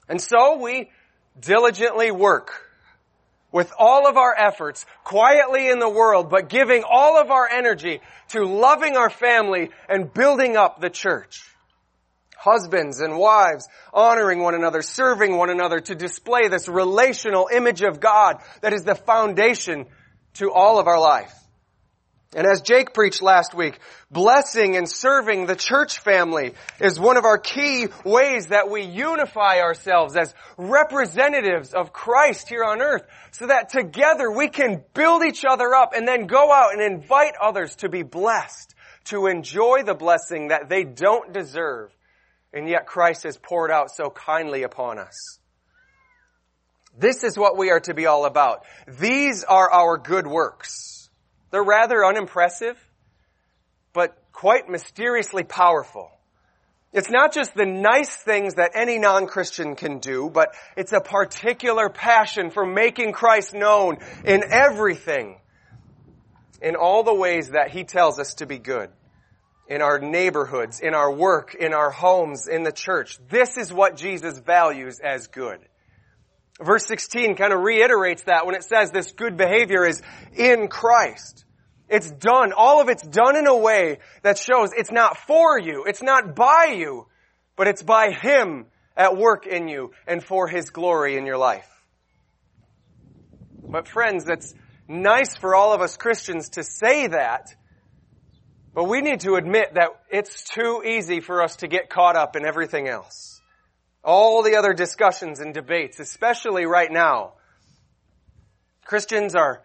And 0.09 0.21
so 0.21 0.57
we 0.61 0.91
diligently 1.41 2.11
work 2.11 2.53
with 3.55 3.73
all 3.79 4.09
of 4.09 4.17
our 4.17 4.35
efforts, 4.37 4.85
quietly 5.05 5.69
in 5.69 5.79
the 5.79 5.89
world, 5.89 6.29
but 6.29 6.49
giving 6.49 6.83
all 6.83 7.21
of 7.21 7.31
our 7.31 7.49
energy 7.49 8.01
to 8.31 8.45
loving 8.45 8.97
our 8.97 9.09
family 9.11 9.71
and 9.89 10.13
building 10.13 10.57
up 10.57 10.81
the 10.81 10.91
church. 10.91 11.41
Husbands 12.37 13.01
and 13.01 13.17
wives 13.17 13.69
honoring 13.93 14.41
one 14.41 14.57
another, 14.57 14.83
serving 14.83 15.37
one 15.37 15.51
another 15.51 15.79
to 15.79 15.95
display 15.95 16.49
this 16.49 16.69
relational 16.69 17.49
image 17.51 17.83
of 17.83 18.01
God 18.01 18.39
that 18.61 18.73
is 18.73 18.83
the 18.83 18.97
foundation 18.97 19.87
to 20.35 20.51
all 20.53 20.81
of 20.81 20.89
our 20.89 21.01
life. 21.01 21.33
And 22.35 22.49
as 22.49 22.63
Jake 22.63 22.93
preached 22.93 23.23
last 23.23 23.55
week, 23.55 23.79
blessing 24.11 24.77
and 24.77 24.89
serving 24.91 25.47
the 25.47 25.55
church 25.55 26.01
family 26.01 26.55
is 26.81 26.99
one 26.99 27.17
of 27.17 27.25
our 27.25 27.39
key 27.39 27.87
ways 28.05 28.49
that 28.49 28.69
we 28.69 28.83
unify 28.83 29.61
ourselves 29.61 30.17
as 30.17 30.35
representatives 30.59 31.73
of 31.73 31.93
Christ 31.93 32.49
here 32.49 32.65
on 32.65 32.83
earth 32.83 33.05
so 33.31 33.47
that 33.47 33.69
together 33.69 34.33
we 34.33 34.49
can 34.49 34.83
build 34.95 35.23
each 35.25 35.45
other 35.49 35.75
up 35.75 35.93
and 35.95 36.09
then 36.09 36.27
go 36.27 36.53
out 36.53 36.73
and 36.73 36.83
invite 36.83 37.35
others 37.41 37.77
to 37.77 37.89
be 37.89 38.03
blessed, 38.03 38.75
to 39.05 39.27
enjoy 39.27 39.85
the 39.85 39.95
blessing 39.95 40.49
that 40.49 40.69
they 40.69 40.83
don't 40.83 41.33
deserve. 41.33 41.95
And 42.53 42.69
yet 42.69 42.87
Christ 42.87 43.23
has 43.23 43.37
poured 43.37 43.71
out 43.71 43.93
so 43.93 44.11
kindly 44.11 44.65
upon 44.65 44.99
us. 44.99 45.39
This 46.99 47.23
is 47.23 47.37
what 47.37 47.57
we 47.57 47.71
are 47.71 47.81
to 47.81 47.95
be 47.95 48.07
all 48.07 48.25
about. 48.25 48.65
These 48.89 49.45
are 49.45 49.71
our 49.71 49.99
good 49.99 50.27
works. 50.27 50.94
They're 51.55 51.63
rather 51.63 52.05
unimpressive, 52.05 52.77
but 53.93 54.21
quite 54.33 54.69
mysteriously 54.69 55.45
powerful. 55.45 56.11
It's 56.93 57.11
not 57.11 57.33
just 57.33 57.55
the 57.55 57.65
nice 57.65 58.13
things 58.17 58.55
that 58.55 58.73
any 58.75 58.99
non-Christian 58.99 59.77
can 59.77 60.01
do, 60.01 60.29
but 60.29 60.49
it's 60.77 60.93
a 60.93 60.99
particular 60.99 61.89
passion 61.89 62.51
for 62.51 62.67
making 62.67 63.13
Christ 63.13 63.55
known 63.55 63.99
in 64.25 64.43
everything, 64.51 65.39
in 66.61 66.75
all 66.75 67.05
the 67.05 67.15
ways 67.15 67.51
that 67.51 67.71
He 67.71 67.85
tells 67.85 68.19
us 68.19 68.35
to 68.35 68.47
be 68.47 68.59
good. 68.59 68.91
In 69.69 69.81
our 69.81 70.01
neighborhoods, 70.01 70.81
in 70.81 70.93
our 70.93 71.13
work, 71.13 71.55
in 71.55 71.73
our 71.73 71.91
homes, 71.93 72.49
in 72.49 72.65
the 72.65 72.73
church. 72.73 73.21
This 73.31 73.57
is 73.57 73.73
what 73.73 73.97
Jesus 73.97 74.41
values 74.41 74.99
as 74.99 75.29
good. 75.29 75.61
Verse 76.61 76.85
16 76.87 77.37
kind 77.37 77.53
of 77.53 77.61
reiterates 77.61 78.25
that 78.25 78.45
when 78.45 78.57
it 78.57 78.65
says 78.65 78.91
this 78.91 79.13
good 79.13 79.37
behavior 79.37 79.87
is 79.87 80.03
in 80.37 80.67
Christ. 80.67 81.44
It's 81.89 82.11
done. 82.11 82.53
All 82.57 82.81
of 82.81 82.89
it's 82.89 83.03
done 83.03 83.37
in 83.37 83.47
a 83.47 83.57
way 83.57 83.99
that 84.23 84.39
shows 84.39 84.71
it's 84.77 84.91
not 84.91 85.19
for 85.19 85.59
you. 85.59 85.85
It's 85.87 86.03
not 86.03 86.35
by 86.35 86.75
you, 86.77 87.07
but 87.57 87.69
it's 87.69 87.83
by 87.83 88.11
Him 88.11 88.67
at 88.97 89.17
work 89.17 89.47
in 89.47 89.69
you 89.69 89.93
and 90.07 90.23
for 90.23 90.49
His 90.49 90.71
glory 90.71 91.17
in 91.17 91.27
your 91.27 91.37
life. 91.37 91.69
But 93.67 93.89
friends, 93.89 94.25
that's 94.25 94.55
nice 94.89 95.37
for 95.37 95.55
all 95.55 95.73
of 95.73 95.81
us 95.81 95.97
Christians 95.97 96.51
to 96.51 96.65
say 96.65 97.09
that, 97.09 97.55
but 98.75 98.85
we 98.85 99.01
need 99.01 99.21
to 99.21 99.35
admit 99.35 99.75
that 99.75 99.91
it's 100.11 100.45
too 100.45 100.83
easy 100.85 101.21
for 101.21 101.43
us 101.43 101.57
to 101.57 101.69
get 101.69 101.89
caught 101.89 102.17
up 102.17 102.37
in 102.37 102.45
everything 102.45 102.89
else. 102.89 103.41
All 104.03 104.43
the 104.43 104.57
other 104.57 104.75
discussions 104.75 105.41
and 105.41 105.55
debates, 105.55 105.99
especially 105.99 106.67
right 106.67 106.91
now. 106.91 107.35
Christians 108.85 109.35
are 109.35 109.63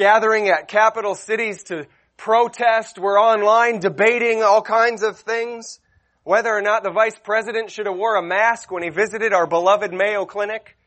gathering 0.00 0.48
at 0.48 0.66
capital 0.66 1.14
cities 1.14 1.64
to 1.64 1.86
protest. 2.16 2.98
We're 2.98 3.20
online 3.20 3.80
debating 3.80 4.42
all 4.42 4.62
kinds 4.62 5.02
of 5.02 5.18
things. 5.18 5.78
Whether 6.24 6.48
or 6.48 6.62
not 6.62 6.82
the 6.82 6.90
vice 6.90 7.18
president 7.22 7.70
should 7.70 7.84
have 7.84 7.96
wore 7.96 8.16
a 8.16 8.22
mask 8.22 8.70
when 8.70 8.82
he 8.82 8.88
visited 8.88 9.34
our 9.34 9.46
beloved 9.46 9.92
Mayo 9.92 10.24
Clinic. 10.24 10.78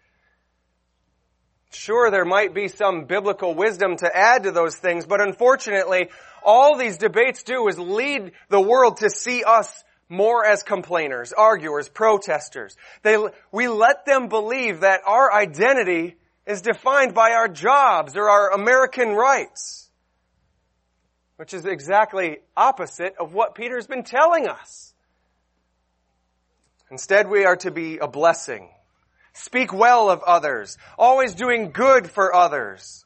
Sure, 1.72 2.10
there 2.10 2.25
might 2.25 2.55
be 2.55 2.67
some 2.67 3.05
biblical 3.05 3.53
wisdom 3.53 3.98
to 3.98 4.10
add 4.12 4.43
to 4.43 4.51
those 4.51 4.77
things, 4.77 5.05
but 5.05 5.22
unfortunately, 5.22 6.10
all 6.43 6.75
these 6.75 6.98
debates 6.98 7.43
do 7.43 7.67
is 7.67 7.77
lead 7.77 8.32
the 8.50 8.62
world 8.62 8.98
to 8.98 9.12
see 9.12 9.43
us 9.43 9.84
more 10.10 10.43
as 10.43 10.63
complainers, 10.63 11.34
arguers, 11.34 11.88
protesters. 11.88 12.75
They, 13.03 13.17
we 13.51 13.67
let 13.67 14.08
them 14.08 14.27
believe 14.27 14.79
that 14.79 15.01
our 15.05 15.32
identity 15.32 16.15
is 16.45 16.62
defined 16.62 17.13
by 17.13 17.31
our 17.31 17.47
jobs 17.47 18.15
or 18.15 18.29
our 18.29 18.51
American 18.51 19.09
rights, 19.13 19.89
which 21.38 21.53
is 21.53 21.65
exactly 21.65 22.39
opposite 22.55 23.15
of 23.19 23.33
what 23.33 23.55
Peter's 23.55 23.88
been 23.88 24.03
telling 24.03 24.47
us. 24.47 24.93
Instead, 26.91 27.29
we 27.29 27.45
are 27.45 27.55
to 27.57 27.71
be 27.71 27.97
a 27.97 28.07
blessing. 28.07 28.69
Speak 29.33 29.73
well 29.73 30.09
of 30.12 30.21
others, 30.21 30.77
always 30.97 31.33
doing 31.33 31.71
good 31.71 32.09
for 32.09 32.35
others. 32.35 33.03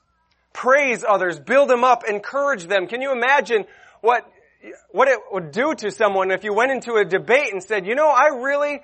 Praise 0.52 1.06
others, 1.08 1.40
build 1.40 1.70
them 1.70 1.84
up, 1.84 2.04
encourage 2.08 2.66
them. 2.66 2.88
Can 2.88 3.02
you 3.02 3.12
imagine 3.12 3.66
what, 4.02 4.30
what 4.90 5.08
it 5.08 5.20
would 5.32 5.52
do 5.52 5.74
to 5.76 5.92
someone 5.92 6.32
if 6.32 6.44
you 6.44 6.54
went 6.54 6.72
into 6.72 6.96
a 6.96 7.06
debate 7.06 7.54
and 7.54 7.64
said, 7.64 7.86
you 7.86 7.96
know, 7.96 8.10
I 8.10 8.28
really 8.42 8.82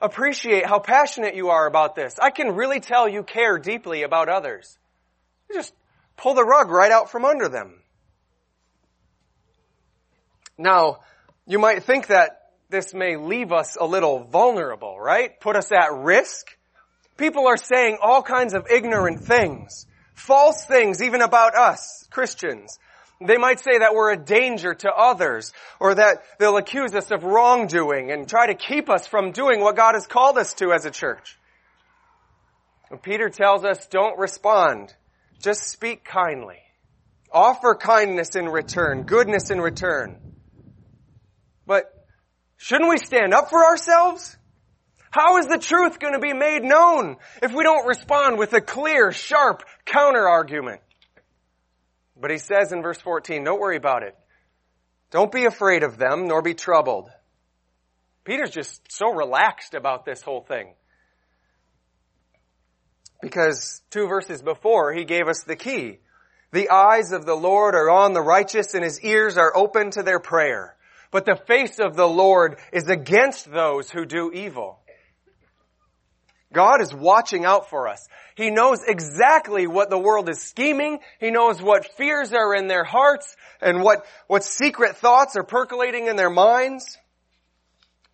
appreciate 0.00 0.66
how 0.66 0.78
passionate 0.78 1.34
you 1.34 1.50
are 1.50 1.66
about 1.66 1.94
this. 1.94 2.18
I 2.20 2.30
can 2.30 2.54
really 2.54 2.80
tell 2.80 3.08
you 3.08 3.22
care 3.22 3.58
deeply 3.58 4.02
about 4.02 4.28
others. 4.28 4.78
You 5.48 5.56
just 5.56 5.74
pull 6.16 6.34
the 6.34 6.44
rug 6.44 6.70
right 6.70 6.92
out 6.92 7.10
from 7.10 7.24
under 7.24 7.48
them. 7.48 7.74
Now, 10.56 11.00
you 11.46 11.58
might 11.58 11.84
think 11.84 12.08
that 12.08 12.40
this 12.68 12.94
may 12.94 13.16
leave 13.16 13.52
us 13.52 13.76
a 13.80 13.84
little 13.84 14.20
vulnerable, 14.24 14.98
right? 15.00 15.38
Put 15.40 15.56
us 15.56 15.72
at 15.72 15.92
risk. 15.92 16.46
People 17.16 17.46
are 17.46 17.56
saying 17.56 17.98
all 18.00 18.22
kinds 18.22 18.54
of 18.54 18.66
ignorant 18.70 19.24
things, 19.24 19.86
false 20.14 20.64
things 20.64 21.02
even 21.02 21.22
about 21.22 21.56
us, 21.56 22.06
Christians. 22.10 22.78
They 23.22 23.36
might 23.36 23.60
say 23.60 23.78
that 23.78 23.94
we're 23.94 24.12
a 24.12 24.16
danger 24.16 24.72
to 24.72 24.90
others, 24.90 25.52
or 25.78 25.94
that 25.94 26.22
they'll 26.38 26.56
accuse 26.56 26.94
us 26.94 27.10
of 27.10 27.22
wrongdoing 27.22 28.10
and 28.10 28.26
try 28.26 28.46
to 28.46 28.54
keep 28.54 28.88
us 28.88 29.06
from 29.06 29.32
doing 29.32 29.60
what 29.60 29.76
God 29.76 29.94
has 29.94 30.06
called 30.06 30.38
us 30.38 30.54
to 30.54 30.72
as 30.72 30.86
a 30.86 30.90
church. 30.90 31.38
And 32.90 33.02
Peter 33.02 33.28
tells 33.28 33.62
us, 33.62 33.86
don't 33.88 34.18
respond. 34.18 34.94
Just 35.38 35.68
speak 35.68 36.02
kindly. 36.02 36.58
Offer 37.30 37.74
kindness 37.74 38.36
in 38.36 38.46
return, 38.46 39.02
goodness 39.02 39.50
in 39.50 39.60
return. 39.60 40.18
But 41.66 41.84
shouldn't 42.56 42.90
we 42.90 42.98
stand 42.98 43.34
up 43.34 43.50
for 43.50 43.64
ourselves? 43.64 44.36
How 45.10 45.38
is 45.38 45.46
the 45.46 45.58
truth 45.58 45.98
going 45.98 46.14
to 46.14 46.20
be 46.20 46.32
made 46.32 46.62
known 46.62 47.16
if 47.42 47.52
we 47.52 47.64
don't 47.64 47.86
respond 47.86 48.38
with 48.38 48.52
a 48.54 48.60
clear, 48.60 49.12
sharp 49.12 49.62
counter 49.84 50.26
argument? 50.26 50.80
But 52.20 52.30
he 52.30 52.38
says 52.38 52.72
in 52.72 52.82
verse 52.82 53.00
14, 53.00 53.44
don't 53.44 53.60
worry 53.60 53.76
about 53.76 54.02
it. 54.02 54.14
Don't 55.10 55.32
be 55.32 55.46
afraid 55.46 55.82
of 55.82 55.96
them, 55.96 56.28
nor 56.28 56.42
be 56.42 56.54
troubled. 56.54 57.10
Peter's 58.24 58.50
just 58.50 58.80
so 58.92 59.12
relaxed 59.12 59.74
about 59.74 60.04
this 60.04 60.22
whole 60.22 60.42
thing. 60.42 60.74
Because 63.22 63.82
two 63.90 64.06
verses 64.06 64.42
before, 64.42 64.92
he 64.92 65.04
gave 65.04 65.28
us 65.28 65.42
the 65.42 65.56
key. 65.56 65.98
The 66.52 66.70
eyes 66.70 67.12
of 67.12 67.24
the 67.24 67.34
Lord 67.34 67.74
are 67.74 67.90
on 67.90 68.12
the 68.12 68.22
righteous 68.22 68.74
and 68.74 68.84
his 68.84 69.00
ears 69.02 69.36
are 69.36 69.56
open 69.56 69.90
to 69.92 70.02
their 70.02 70.20
prayer. 70.20 70.76
But 71.10 71.24
the 71.24 71.40
face 71.46 71.78
of 71.78 71.96
the 71.96 72.08
Lord 72.08 72.58
is 72.72 72.88
against 72.88 73.50
those 73.50 73.90
who 73.90 74.04
do 74.04 74.30
evil. 74.32 74.79
God 76.52 76.80
is 76.80 76.92
watching 76.92 77.44
out 77.44 77.70
for 77.70 77.86
us. 77.86 78.08
He 78.34 78.50
knows 78.50 78.80
exactly 78.86 79.66
what 79.66 79.88
the 79.88 79.98
world 79.98 80.28
is 80.28 80.42
scheming. 80.42 80.98
He 81.20 81.30
knows 81.30 81.62
what 81.62 81.94
fears 81.96 82.32
are 82.32 82.54
in 82.54 82.66
their 82.66 82.82
hearts 82.82 83.36
and 83.60 83.82
what, 83.82 84.04
what 84.26 84.42
secret 84.42 84.96
thoughts 84.96 85.36
are 85.36 85.44
percolating 85.44 86.08
in 86.08 86.16
their 86.16 86.30
minds. 86.30 86.98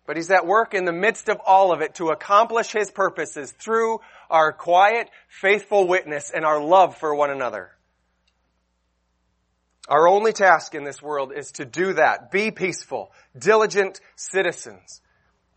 But 0.05 0.17
He's 0.17 0.29
at 0.29 0.45
work 0.45 0.75
in 0.75 0.85
the 0.85 0.93
midst 0.93 1.29
of 1.29 1.39
all 1.45 1.73
of 1.73 1.81
it 1.81 1.95
to 1.95 2.09
accomplish 2.09 2.71
His 2.71 2.91
purposes 2.91 3.51
through 3.51 3.99
our 4.29 4.53
quiet, 4.53 5.09
faithful 5.27 5.87
witness 5.87 6.31
and 6.33 6.45
our 6.45 6.63
love 6.63 6.95
for 6.97 7.15
one 7.15 7.31
another. 7.31 7.71
Our 9.89 10.07
only 10.07 10.33
task 10.33 10.75
in 10.75 10.83
this 10.83 11.01
world 11.01 11.31
is 11.35 11.53
to 11.53 11.65
do 11.65 11.93
that. 11.93 12.29
Be 12.29 12.51
peaceful, 12.51 13.11
diligent 13.37 13.99
citizens 14.15 15.01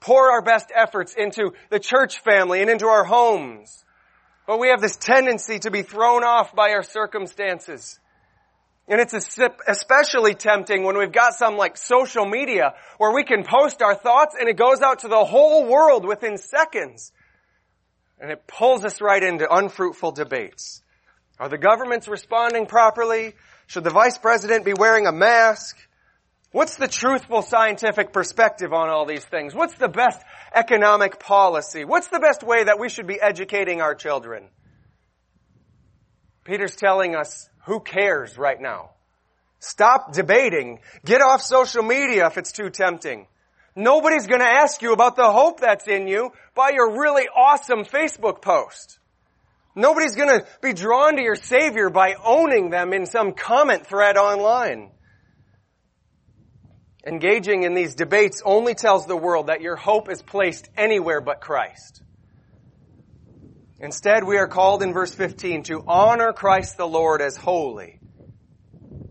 pour 0.00 0.32
our 0.32 0.42
best 0.42 0.72
efforts 0.74 1.14
into 1.14 1.52
the 1.68 1.78
church 1.78 2.18
family 2.20 2.62
and 2.62 2.70
into 2.70 2.86
our 2.86 3.04
homes. 3.04 3.84
But 4.46 4.58
we 4.58 4.68
have 4.68 4.80
this 4.80 4.96
tendency 4.96 5.60
to 5.60 5.70
be 5.70 5.82
thrown 5.82 6.24
off 6.24 6.54
by 6.54 6.70
our 6.70 6.82
circumstances. 6.82 8.00
And 8.88 9.00
it's 9.00 9.14
especially 9.14 10.34
tempting 10.34 10.82
when 10.82 10.98
we've 10.98 11.12
got 11.12 11.34
some 11.34 11.56
like 11.56 11.76
social 11.76 12.24
media 12.24 12.74
where 12.98 13.14
we 13.14 13.22
can 13.22 13.44
post 13.44 13.82
our 13.82 13.94
thoughts 13.94 14.34
and 14.38 14.48
it 14.48 14.56
goes 14.56 14.80
out 14.80 15.00
to 15.00 15.08
the 15.08 15.24
whole 15.24 15.66
world 15.66 16.04
within 16.04 16.36
seconds. 16.38 17.12
And 18.18 18.32
it 18.32 18.46
pulls 18.48 18.84
us 18.84 19.00
right 19.00 19.22
into 19.22 19.46
unfruitful 19.48 20.12
debates. 20.12 20.82
Are 21.38 21.48
the 21.48 21.56
governments 21.56 22.08
responding 22.08 22.66
properly? 22.66 23.34
Should 23.68 23.84
the 23.84 23.90
vice 23.90 24.18
president 24.18 24.64
be 24.64 24.74
wearing 24.74 25.06
a 25.06 25.12
mask? 25.12 25.76
What's 26.52 26.76
the 26.76 26.88
truthful 26.88 27.42
scientific 27.42 28.12
perspective 28.12 28.72
on 28.72 28.88
all 28.88 29.06
these 29.06 29.24
things? 29.24 29.54
What's 29.54 29.74
the 29.74 29.88
best 29.88 30.20
economic 30.52 31.20
policy? 31.20 31.84
What's 31.84 32.08
the 32.08 32.18
best 32.18 32.42
way 32.42 32.64
that 32.64 32.80
we 32.80 32.88
should 32.88 33.06
be 33.06 33.20
educating 33.20 33.80
our 33.80 33.94
children? 33.94 34.48
Peter's 36.44 36.74
telling 36.74 37.14
us, 37.14 37.48
who 37.66 37.78
cares 37.78 38.36
right 38.36 38.60
now? 38.60 38.90
Stop 39.60 40.12
debating. 40.12 40.80
Get 41.04 41.20
off 41.20 41.42
social 41.42 41.84
media 41.84 42.26
if 42.26 42.36
it's 42.36 42.50
too 42.50 42.70
tempting. 42.70 43.28
Nobody's 43.76 44.26
gonna 44.26 44.44
ask 44.44 44.82
you 44.82 44.92
about 44.92 45.14
the 45.14 45.30
hope 45.30 45.60
that's 45.60 45.86
in 45.86 46.08
you 46.08 46.32
by 46.56 46.70
your 46.70 46.98
really 46.98 47.28
awesome 47.28 47.84
Facebook 47.84 48.42
post. 48.42 48.98
Nobody's 49.76 50.16
gonna 50.16 50.44
be 50.60 50.72
drawn 50.72 51.14
to 51.16 51.22
your 51.22 51.36
Savior 51.36 51.90
by 51.90 52.14
owning 52.24 52.70
them 52.70 52.92
in 52.92 53.06
some 53.06 53.32
comment 53.32 53.86
thread 53.86 54.16
online. 54.16 54.90
Engaging 57.06 57.62
in 57.62 57.74
these 57.74 57.94
debates 57.94 58.42
only 58.44 58.74
tells 58.74 59.06
the 59.06 59.16
world 59.16 59.46
that 59.46 59.62
your 59.62 59.76
hope 59.76 60.10
is 60.10 60.20
placed 60.20 60.68
anywhere 60.76 61.20
but 61.20 61.40
Christ. 61.40 62.02
Instead, 63.78 64.24
we 64.24 64.36
are 64.36 64.48
called 64.48 64.82
in 64.82 64.92
verse 64.92 65.14
15 65.14 65.62
to 65.64 65.82
honor 65.86 66.32
Christ 66.34 66.76
the 66.76 66.86
Lord 66.86 67.22
as 67.22 67.36
holy. 67.36 67.98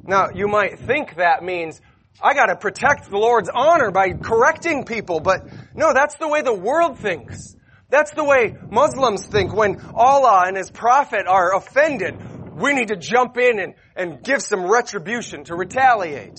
Now, 0.05 0.27
you 0.33 0.47
might 0.47 0.79
think 0.79 1.15
that 1.15 1.43
means 1.43 1.81
I 2.21 2.35
gotta 2.35 2.55
protect 2.55 3.09
the 3.09 3.17
Lord's 3.17 3.49
honor 3.53 3.89
by 3.89 4.11
correcting 4.11 4.85
people, 4.85 5.19
but 5.19 5.47
no, 5.75 5.93
that's 5.93 6.15
the 6.15 6.27
way 6.27 6.41
the 6.41 6.53
world 6.53 6.99
thinks. 6.99 7.55
That's 7.89 8.11
the 8.11 8.23
way 8.23 8.55
Muslims 8.69 9.25
think 9.25 9.51
when 9.55 9.81
Allah 9.95 10.43
and 10.45 10.55
His 10.55 10.69
Prophet 10.69 11.25
are 11.27 11.55
offended. 11.55 12.15
We 12.55 12.73
need 12.73 12.89
to 12.89 12.97
jump 12.97 13.37
in 13.37 13.59
and, 13.59 13.73
and 13.95 14.23
give 14.23 14.43
some 14.43 14.69
retribution 14.69 15.45
to 15.45 15.55
retaliate. 15.55 16.37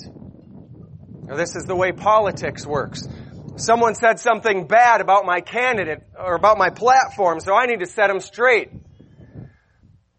Now, 1.30 1.36
this 1.36 1.54
is 1.54 1.64
the 1.64 1.76
way 1.76 1.92
politics 1.92 2.66
works. 2.66 3.06
Someone 3.54 3.94
said 3.94 4.18
something 4.18 4.66
bad 4.66 5.00
about 5.00 5.24
my 5.24 5.40
candidate 5.40 6.02
or 6.18 6.34
about 6.34 6.58
my 6.58 6.70
platform, 6.70 7.38
so 7.38 7.54
I 7.54 7.66
need 7.66 7.78
to 7.80 7.86
set 7.86 8.08
them 8.08 8.18
straight. 8.18 8.68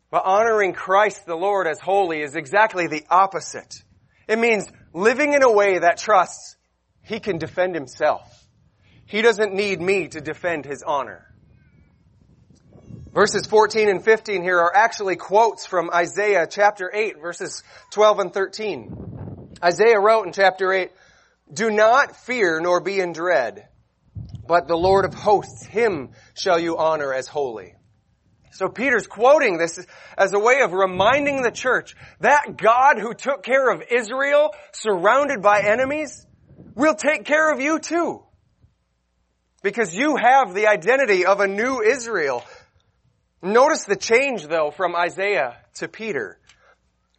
But 0.10 0.24
honoring 0.24 0.72
Christ 0.72 1.26
the 1.26 1.36
Lord 1.36 1.68
as 1.68 1.82
holy 1.82 2.22
is 2.22 2.38
exactly 2.38 2.88
the 2.88 3.04
opposite. 3.10 3.76
It 4.26 4.40
means 4.40 4.72
living 4.94 5.34
in 5.34 5.44
a 5.44 5.52
way 5.52 5.80
that 5.80 5.98
trusts 5.98 6.56
He 7.04 7.20
can 7.20 7.40
defend 7.40 7.76
Himself. 7.76 8.48
He 9.06 9.22
doesn't 9.22 9.54
need 9.54 9.82
me 9.82 10.08
to 10.08 10.22
defend 10.22 10.64
His 10.64 10.82
honor. 10.82 11.28
Verses 13.14 13.46
14 13.48 13.90
and 13.90 14.02
15 14.02 14.44
here 14.44 14.60
are 14.60 14.74
actually 14.74 15.18
quotes 15.18 15.66
from 15.66 15.90
Isaiah 15.94 16.48
chapter 16.50 16.90
8 16.94 17.20
verses 17.20 17.64
12 17.90 18.20
and 18.20 18.34
13. 18.34 19.21
Isaiah 19.64 20.00
wrote 20.00 20.26
in 20.28 20.34
chapter 20.34 20.72
8, 20.74 20.92
do 21.54 21.70
not 21.70 22.16
fear 22.16 22.60
nor 22.62 22.82
be 22.82 23.00
in 23.00 23.14
dread, 23.14 23.68
but 24.48 24.68
the 24.68 24.78
Lord 24.78 25.06
of 25.06 25.14
hosts, 25.14 25.66
him 25.66 26.12
shall 26.34 26.60
you 26.60 26.78
honor 26.78 27.14
as 27.14 27.28
holy. 27.28 27.76
So 28.54 28.68
Peter's 28.68 29.08
quoting 29.08 29.58
this 29.58 29.86
as 30.18 30.34
a 30.34 30.40
way 30.40 30.62
of 30.62 30.74
reminding 30.74 31.42
the 31.42 31.52
church 31.52 31.96
that 32.20 32.58
God 32.58 33.00
who 33.00 33.14
took 33.14 33.44
care 33.44 33.72
of 33.72 33.84
Israel 33.90 34.52
surrounded 34.74 35.42
by 35.42 35.62
enemies 35.62 36.26
will 36.76 36.96
take 36.96 37.26
care 37.26 37.52
of 37.52 37.62
you 37.62 37.80
too. 37.80 38.24
Because 39.64 39.96
you 39.96 40.18
have 40.18 40.54
the 40.54 40.68
identity 40.68 41.26
of 41.26 41.40
a 41.40 41.48
new 41.48 41.82
Israel. 41.82 42.44
Notice 43.42 43.86
the 43.86 43.96
change 43.96 44.46
though 44.48 44.72
from 44.72 44.96
Isaiah 44.96 45.58
to 45.76 45.88
Peter. 45.88 46.40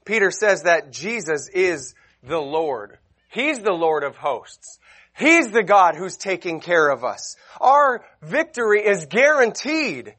Peter 0.05 0.31
says 0.31 0.65
that 0.65 0.93
Jesus 0.93 1.49
is 1.49 1.95
the 2.23 2.41
Lord. 2.41 2.99
He's 3.31 3.61
the 3.61 3.73
Lord 3.73 4.05
of 4.05 4.17
hosts. 4.17 4.79
He's 5.17 5.51
the 5.51 5.63
God 5.63 5.95
who's 5.97 6.17
taking 6.17 6.61
care 6.61 6.89
of 6.89 7.05
us. 7.05 7.37
Our 7.61 8.05
victory 8.23 8.81
is 8.85 9.07
guaranteed 9.07 10.15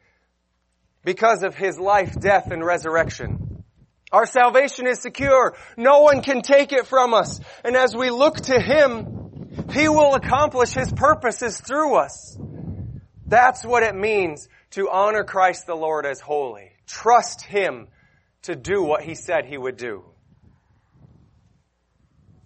because 1.04 1.44
of 1.44 1.56
His 1.56 1.80
life, 1.80 2.20
death, 2.20 2.52
and 2.52 2.64
resurrection. 2.64 3.64
Our 4.12 4.28
salvation 4.28 4.88
is 4.88 5.00
secure. 5.00 5.56
No 5.76 6.02
one 6.02 6.22
can 6.22 6.42
take 6.42 6.72
it 6.72 6.86
from 6.86 7.14
us. 7.14 7.40
And 7.64 7.76
as 7.76 7.96
we 7.96 8.12
look 8.12 8.36
to 8.42 8.60
Him, 8.60 9.68
He 9.72 9.90
will 9.90 10.14
accomplish 10.14 10.74
His 10.74 10.92
purposes 10.92 11.60
through 11.60 11.96
us. 11.96 12.38
That's 13.26 13.66
what 13.66 13.82
it 13.82 13.96
means 13.96 14.48
to 14.72 14.90
honor 14.92 15.24
Christ 15.24 15.66
the 15.66 15.76
Lord 15.76 16.06
as 16.06 16.20
holy. 16.20 16.72
Trust 16.86 17.42
Him 17.42 17.88
to 18.44 18.56
do 18.56 18.84
what 18.84 19.02
He 19.02 19.16
said 19.16 19.46
He 19.46 19.58
would 19.58 19.78
do. 19.78 20.04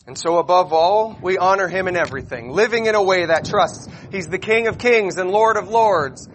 And 0.07 0.17
so 0.17 0.37
above 0.37 0.71
all, 0.71 1.19
we 1.21 1.37
honor 1.37 1.67
Him 1.67 1.89
in 1.89 1.97
everything, 1.97 2.49
living 2.49 2.85
in 2.85 2.95
a 2.95 3.03
way 3.03 3.25
that 3.25 3.43
trusts 3.43 3.89
He's 4.09 4.29
the 4.29 4.39
King 4.39 4.67
of 4.67 4.77
kings 4.77 5.17
and 5.17 5.29
Lord 5.29 5.57
of 5.57 5.67
lords. 5.67 6.29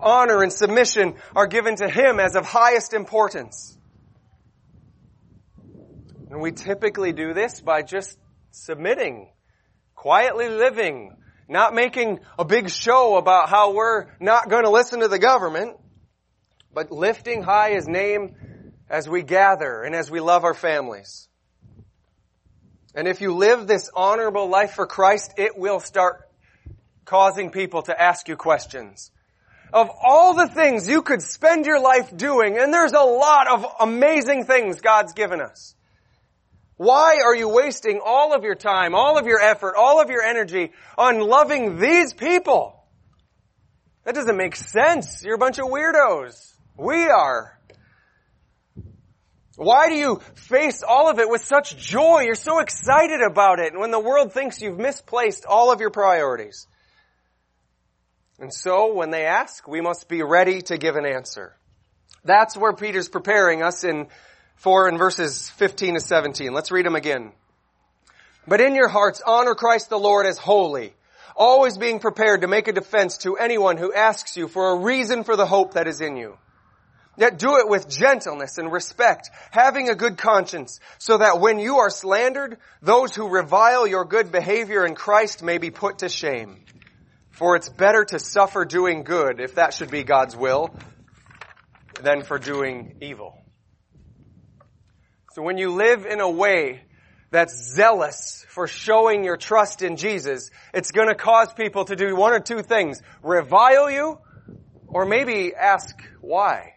Honor 0.00 0.44
and 0.44 0.52
submission 0.52 1.16
are 1.34 1.48
given 1.48 1.74
to 1.76 1.88
Him 1.88 2.20
as 2.20 2.36
of 2.36 2.46
highest 2.46 2.94
importance. 2.94 3.76
And 6.30 6.40
we 6.40 6.52
typically 6.52 7.12
do 7.12 7.34
this 7.34 7.60
by 7.60 7.82
just 7.82 8.16
submitting, 8.52 9.28
quietly 9.96 10.48
living, 10.48 11.16
not 11.48 11.74
making 11.74 12.20
a 12.38 12.44
big 12.44 12.70
show 12.70 13.16
about 13.16 13.48
how 13.48 13.74
we're 13.74 14.06
not 14.20 14.48
going 14.48 14.64
to 14.64 14.70
listen 14.70 15.00
to 15.00 15.08
the 15.08 15.18
government, 15.18 15.76
but 16.72 16.92
lifting 16.92 17.42
high 17.42 17.70
His 17.72 17.88
name 17.88 18.36
as 18.88 19.08
we 19.08 19.22
gather 19.22 19.82
and 19.82 19.96
as 19.96 20.12
we 20.12 20.20
love 20.20 20.44
our 20.44 20.54
families. 20.54 21.28
And 22.96 23.06
if 23.06 23.20
you 23.20 23.34
live 23.34 23.66
this 23.66 23.90
honorable 23.94 24.48
life 24.48 24.72
for 24.72 24.86
Christ, 24.86 25.34
it 25.36 25.58
will 25.58 25.80
start 25.80 26.26
causing 27.04 27.50
people 27.50 27.82
to 27.82 28.02
ask 28.02 28.26
you 28.26 28.36
questions. 28.36 29.10
Of 29.70 29.90
all 30.02 30.32
the 30.32 30.48
things 30.48 30.88
you 30.88 31.02
could 31.02 31.20
spend 31.20 31.66
your 31.66 31.78
life 31.78 32.16
doing, 32.16 32.56
and 32.56 32.72
there's 32.72 32.94
a 32.94 33.00
lot 33.00 33.48
of 33.48 33.66
amazing 33.80 34.44
things 34.44 34.80
God's 34.80 35.12
given 35.12 35.42
us. 35.42 35.74
Why 36.78 37.20
are 37.22 37.36
you 37.36 37.50
wasting 37.50 38.00
all 38.02 38.34
of 38.34 38.44
your 38.44 38.54
time, 38.54 38.94
all 38.94 39.18
of 39.18 39.26
your 39.26 39.40
effort, 39.40 39.74
all 39.76 40.00
of 40.00 40.08
your 40.08 40.22
energy 40.22 40.72
on 40.96 41.20
loving 41.20 41.78
these 41.78 42.14
people? 42.14 42.82
That 44.04 44.14
doesn't 44.14 44.36
make 44.38 44.56
sense. 44.56 45.22
You're 45.22 45.34
a 45.34 45.38
bunch 45.38 45.58
of 45.58 45.66
weirdos. 45.66 46.54
We 46.78 47.08
are. 47.08 47.55
Why 49.56 49.88
do 49.88 49.94
you 49.94 50.20
face 50.34 50.82
all 50.82 51.08
of 51.08 51.18
it 51.18 51.30
with 51.30 51.44
such 51.44 51.76
joy? 51.78 52.22
You're 52.22 52.34
so 52.34 52.60
excited 52.60 53.22
about 53.22 53.58
it 53.58 53.72
And 53.72 53.80
when 53.80 53.90
the 53.90 53.98
world 53.98 54.32
thinks 54.32 54.60
you've 54.60 54.78
misplaced 54.78 55.46
all 55.46 55.72
of 55.72 55.80
your 55.80 55.90
priorities. 55.90 56.66
And 58.38 58.52
so 58.52 58.92
when 58.92 59.10
they 59.10 59.24
ask, 59.24 59.66
we 59.66 59.80
must 59.80 60.08
be 60.08 60.22
ready 60.22 60.60
to 60.62 60.76
give 60.76 60.96
an 60.96 61.06
answer. 61.06 61.56
That's 62.22 62.56
where 62.56 62.74
Peter's 62.74 63.08
preparing 63.08 63.62
us 63.62 63.82
in 63.82 64.08
for 64.56 64.88
in 64.88 64.98
verses 64.98 65.48
15 65.50 65.94
to 65.94 66.00
17. 66.00 66.52
Let's 66.52 66.70
read 66.70 66.84
them 66.84 66.96
again. 66.96 67.32
But 68.46 68.60
in 68.60 68.74
your 68.74 68.88
hearts 68.88 69.22
honor 69.26 69.54
Christ 69.54 69.88
the 69.88 69.98
Lord 69.98 70.26
as 70.26 70.38
holy, 70.38 70.92
always 71.34 71.78
being 71.78 71.98
prepared 71.98 72.42
to 72.42 72.48
make 72.48 72.68
a 72.68 72.72
defense 72.72 73.18
to 73.18 73.36
anyone 73.36 73.78
who 73.78 73.92
asks 73.92 74.36
you 74.36 74.48
for 74.48 74.70
a 74.70 74.76
reason 74.76 75.24
for 75.24 75.36
the 75.36 75.46
hope 75.46 75.74
that 75.74 75.88
is 75.88 76.00
in 76.00 76.16
you. 76.16 76.36
Yet 77.18 77.38
do 77.38 77.56
it 77.56 77.68
with 77.68 77.88
gentleness 77.88 78.58
and 78.58 78.70
respect, 78.70 79.30
having 79.50 79.88
a 79.88 79.94
good 79.94 80.18
conscience, 80.18 80.80
so 80.98 81.18
that 81.18 81.40
when 81.40 81.58
you 81.58 81.78
are 81.78 81.90
slandered, 81.90 82.58
those 82.82 83.14
who 83.14 83.28
revile 83.28 83.86
your 83.86 84.04
good 84.04 84.30
behavior 84.30 84.84
in 84.84 84.94
Christ 84.94 85.42
may 85.42 85.58
be 85.58 85.70
put 85.70 86.00
to 86.00 86.08
shame. 86.08 86.64
For 87.30 87.56
it's 87.56 87.68
better 87.68 88.04
to 88.04 88.18
suffer 88.18 88.64
doing 88.64 89.02
good, 89.02 89.40
if 89.40 89.54
that 89.54 89.74
should 89.74 89.90
be 89.90 90.04
God's 90.04 90.36
will, 90.36 90.74
than 92.02 92.22
for 92.22 92.38
doing 92.38 92.98
evil. 93.00 93.34
So 95.32 95.42
when 95.42 95.58
you 95.58 95.72
live 95.72 96.06
in 96.06 96.20
a 96.20 96.30
way 96.30 96.82
that's 97.30 97.74
zealous 97.74 98.46
for 98.48 98.66
showing 98.66 99.24
your 99.24 99.36
trust 99.36 99.82
in 99.82 99.96
Jesus, 99.96 100.50
it's 100.72 100.92
gonna 100.92 101.14
cause 101.14 101.52
people 101.52 101.84
to 101.86 101.96
do 101.96 102.14
one 102.14 102.32
or 102.32 102.40
two 102.40 102.62
things. 102.62 103.02
Revile 103.22 103.90
you, 103.90 104.18
or 104.88 105.04
maybe 105.04 105.54
ask 105.54 105.94
why. 106.20 106.72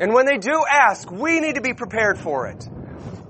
And 0.00 0.14
when 0.14 0.24
they 0.24 0.38
do 0.38 0.64
ask, 0.66 1.10
we 1.10 1.40
need 1.40 1.56
to 1.56 1.60
be 1.60 1.74
prepared 1.74 2.18
for 2.18 2.46
it. 2.46 2.66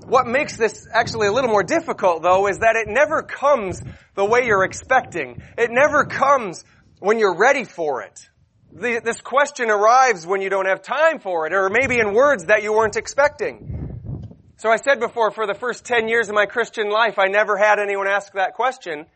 What 0.05 0.25
makes 0.25 0.55
this 0.55 0.87
actually 0.91 1.27
a 1.27 1.31
little 1.31 1.49
more 1.49 1.63
difficult 1.63 2.23
though 2.23 2.47
is 2.47 2.59
that 2.59 2.77
it 2.77 2.87
never 2.87 3.23
comes 3.23 3.81
the 4.15 4.23
way 4.23 4.45
you're 4.45 4.63
expecting. 4.63 5.43
It 5.57 5.69
never 5.69 6.05
comes 6.05 6.63
when 6.99 7.19
you're 7.19 7.37
ready 7.37 7.65
for 7.65 8.03
it. 8.03 8.17
The, 8.71 9.01
this 9.03 9.19
question 9.19 9.69
arrives 9.69 10.25
when 10.25 10.41
you 10.41 10.49
don't 10.49 10.65
have 10.65 10.81
time 10.81 11.19
for 11.19 11.45
it 11.45 11.51
or 11.51 11.69
maybe 11.69 11.99
in 11.99 12.13
words 12.13 12.45
that 12.45 12.63
you 12.63 12.71
weren't 12.71 12.95
expecting. 12.95 13.81
So 14.55 14.69
I 14.69 14.77
said 14.77 15.01
before, 15.01 15.31
for 15.31 15.45
the 15.45 15.55
first 15.55 15.83
10 15.83 16.07
years 16.07 16.29
of 16.29 16.35
my 16.35 16.45
Christian 16.45 16.89
life, 16.89 17.19
I 17.19 17.27
never 17.27 17.57
had 17.57 17.79
anyone 17.79 18.07
ask 18.07 18.31
that 18.33 18.53
question. 18.53 19.07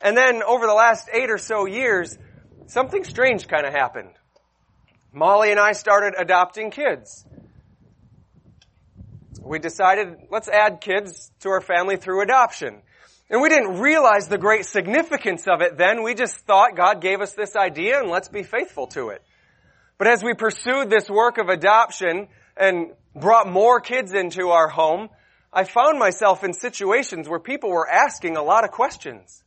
And 0.00 0.16
then 0.16 0.42
over 0.44 0.66
the 0.66 0.74
last 0.74 1.08
eight 1.12 1.30
or 1.30 1.38
so 1.38 1.66
years, 1.66 2.16
something 2.66 3.02
strange 3.02 3.48
kind 3.48 3.66
of 3.66 3.72
happened. 3.72 4.10
Molly 5.12 5.50
and 5.50 5.60
I 5.60 5.72
started 5.72 6.14
adopting 6.18 6.70
kids. 6.70 7.24
We 9.40 9.58
decided, 9.58 10.28
let's 10.30 10.48
add 10.48 10.80
kids 10.80 11.30
to 11.40 11.50
our 11.50 11.60
family 11.60 11.96
through 11.96 12.22
adoption. 12.22 12.80
And 13.28 13.40
we 13.40 13.48
didn't 13.48 13.80
realize 13.80 14.28
the 14.28 14.38
great 14.38 14.66
significance 14.66 15.46
of 15.48 15.60
it 15.60 15.76
then. 15.76 16.02
We 16.02 16.14
just 16.14 16.36
thought 16.36 16.76
God 16.76 17.00
gave 17.00 17.20
us 17.20 17.32
this 17.32 17.56
idea 17.56 17.98
and 18.00 18.10
let's 18.10 18.28
be 18.28 18.42
faithful 18.42 18.86
to 18.88 19.08
it. 19.08 19.22
But 19.98 20.06
as 20.06 20.22
we 20.22 20.34
pursued 20.34 20.90
this 20.90 21.08
work 21.08 21.38
of 21.38 21.48
adoption 21.48 22.28
and 22.56 22.92
brought 23.14 23.48
more 23.48 23.80
kids 23.80 24.12
into 24.12 24.48
our 24.48 24.68
home, 24.68 25.08
I 25.52 25.64
found 25.64 25.98
myself 25.98 26.44
in 26.44 26.54
situations 26.54 27.28
where 27.28 27.38
people 27.38 27.70
were 27.70 27.88
asking 27.88 28.36
a 28.36 28.42
lot 28.42 28.64
of 28.64 28.70
questions. 28.70 29.42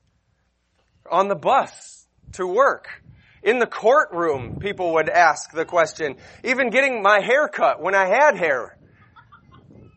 on 1.09 1.27
the 1.27 1.35
bus 1.35 2.07
to 2.33 2.47
work. 2.47 3.03
In 3.45 3.59
the 3.59 3.67
courtroom, 3.67 4.57
people 4.59 4.95
would 4.95 5.07
ask 5.07 5.51
the 5.51 5.65
question. 5.65 6.15
Even 6.43 6.71
getting 6.71 7.03
my 7.03 7.19
hair 7.19 7.47
cut 7.47 7.79
when 7.79 7.93
I 7.93 8.07
had 8.07 8.35
hair. 8.35 8.75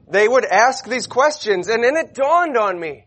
They 0.06 0.28
would 0.28 0.44
ask 0.44 0.86
these 0.86 1.06
questions 1.06 1.68
and 1.68 1.82
then 1.82 1.96
it 1.96 2.12
dawned 2.12 2.58
on 2.58 2.78
me. 2.78 3.06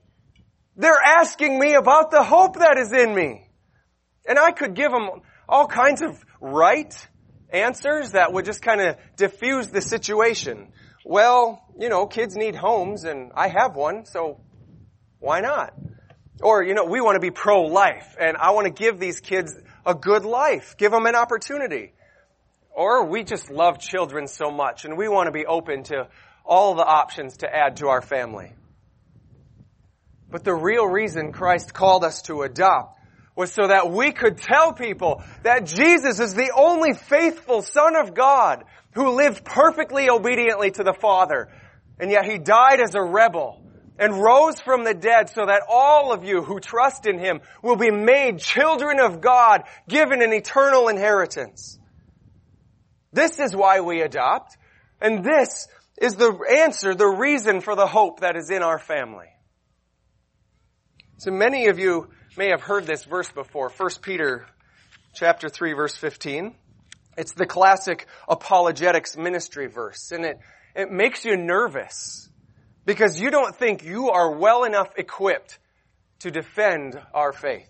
They're 0.75 0.99
asking 1.19 1.60
me 1.60 1.75
about 1.75 2.10
the 2.10 2.23
hope 2.23 2.56
that 2.56 2.80
is 2.80 2.91
in 2.91 3.13
me. 3.13 3.49
And 4.27 4.39
I 4.39 4.51
could 4.51 4.73
give 4.73 4.91
them 4.91 5.21
all 5.47 5.67
kinds 5.67 6.01
of 6.01 6.17
right 6.41 6.91
answers 7.54 8.13
that 8.13 8.34
would 8.34 8.45
just 8.45 8.63
kind 8.63 8.82
of 8.82 8.95
diffuse 9.17 9.67
the 9.67 9.82
situation. 9.82 10.73
Well, 11.06 11.63
you 11.77 11.89
know, 11.89 12.08
kids 12.08 12.36
need 12.36 12.56
homes 12.56 13.04
and 13.04 13.32
I 13.36 13.47
have 13.47 13.75
one, 13.75 14.06
so 14.06 14.41
why 15.19 15.41
not? 15.41 15.75
Or, 16.41 16.63
you 16.63 16.73
know, 16.73 16.86
we 16.86 17.01
want 17.01 17.15
to 17.15 17.19
be 17.19 17.32
pro-life 17.32 18.15
and 18.19 18.38
I 18.38 18.51
want 18.51 18.65
to 18.65 18.73
give 18.73 18.99
these 18.99 19.19
kids 19.19 19.56
a 19.86 19.93
good 19.93 20.25
life. 20.25 20.75
Give 20.77 20.91
them 20.91 21.06
an 21.06 21.15
opportunity. 21.15 21.93
Or 22.71 23.06
we 23.06 23.23
just 23.23 23.49
love 23.49 23.80
children 23.80 24.27
so 24.27 24.49
much 24.49 24.86
and 24.86 24.97
we 24.97 25.08
want 25.08 25.27
to 25.27 25.32
be 25.32 25.45
open 25.45 25.84
to 25.84 26.08
all 26.45 26.75
the 26.75 26.86
options 26.86 27.38
to 27.38 27.54
add 27.54 27.77
to 27.77 27.88
our 27.88 28.01
family. 28.01 28.54
But 30.30 30.43
the 30.43 30.56
real 30.56 30.88
reason 30.88 31.34
Christ 31.34 31.73
called 31.73 32.04
us 32.04 32.21
to 32.23 32.41
adopt 32.41 32.97
was 33.36 33.54
so 33.54 33.67
that 33.67 33.91
we 33.91 34.12
could 34.12 34.38
tell 34.38 34.73
people 34.73 35.23
that 35.43 35.65
Jesus 35.65 36.19
is 36.19 36.34
the 36.34 36.51
only 36.56 36.93
faithful 36.93 37.62
Son 37.62 37.95
of 37.95 38.13
God 38.13 38.63
who 38.93 39.15
lived 39.15 39.43
perfectly 39.45 40.10
obediently 40.10 40.71
to 40.71 40.84
the 40.84 40.93
Father. 40.93 41.49
And 41.99 42.12
yet 42.12 42.25
he 42.25 42.38
died 42.38 42.80
as 42.80 42.95
a 42.95 43.01
rebel 43.01 43.62
and 43.97 44.21
rose 44.21 44.60
from 44.60 44.84
the 44.84 44.93
dead 44.93 45.30
so 45.30 45.45
that 45.45 45.63
all 45.69 46.12
of 46.12 46.23
you 46.23 46.41
who 46.41 46.60
trust 46.60 47.06
in 47.06 47.19
him 47.19 47.41
will 47.62 47.75
be 47.75 47.91
made 47.91 48.39
children 48.39 48.99
of 48.99 49.21
God, 49.21 49.63
given 49.88 50.21
an 50.21 50.34
eternal 50.34 50.88
inheritance. 50.88 51.77
This 53.13 53.39
is 53.39 53.56
why 53.56 53.82
we 53.82 54.01
adopt. 54.01 54.58
And 55.01 55.23
this 55.23 55.67
is 56.01 56.15
the 56.15 56.32
answer, 56.49 56.95
the 56.95 57.08
reason 57.08 57.62
for 57.62 57.75
the 57.75 57.88
hope 57.88 58.21
that 58.21 58.36
is 58.36 58.49
in 58.49 58.63
our 58.63 58.80
family. 58.80 59.27
So 61.17 61.32
many 61.32 61.67
of 61.67 61.77
you 61.77 62.10
may 62.38 62.49
have 62.49 62.62
heard 62.62 62.88
this 62.88 63.04
verse 63.04 63.32
before, 63.32 63.69
1 63.69 63.89
Peter 64.01 64.47
chapter 65.13 65.49
3 65.49 65.73
verse 65.73 65.95
15. 65.95 66.56
It's 67.17 67.34
the 67.34 67.45
classic 67.45 68.08
apologetics 68.27 69.17
ministry 69.17 69.67
verse 69.67 70.12
and 70.12 70.25
it, 70.25 70.39
it 70.75 70.89
makes 70.89 71.25
you 71.25 71.38
nervous 71.38 72.30
because 72.85 73.19
you 73.19 73.31
don't 73.31 73.55
think 73.55 73.83
you 73.83 74.09
are 74.09 74.31
well 74.31 74.63
enough 74.63 74.93
equipped 74.97 75.59
to 76.19 76.31
defend 76.31 76.99
our 77.13 77.33
faith. 77.33 77.69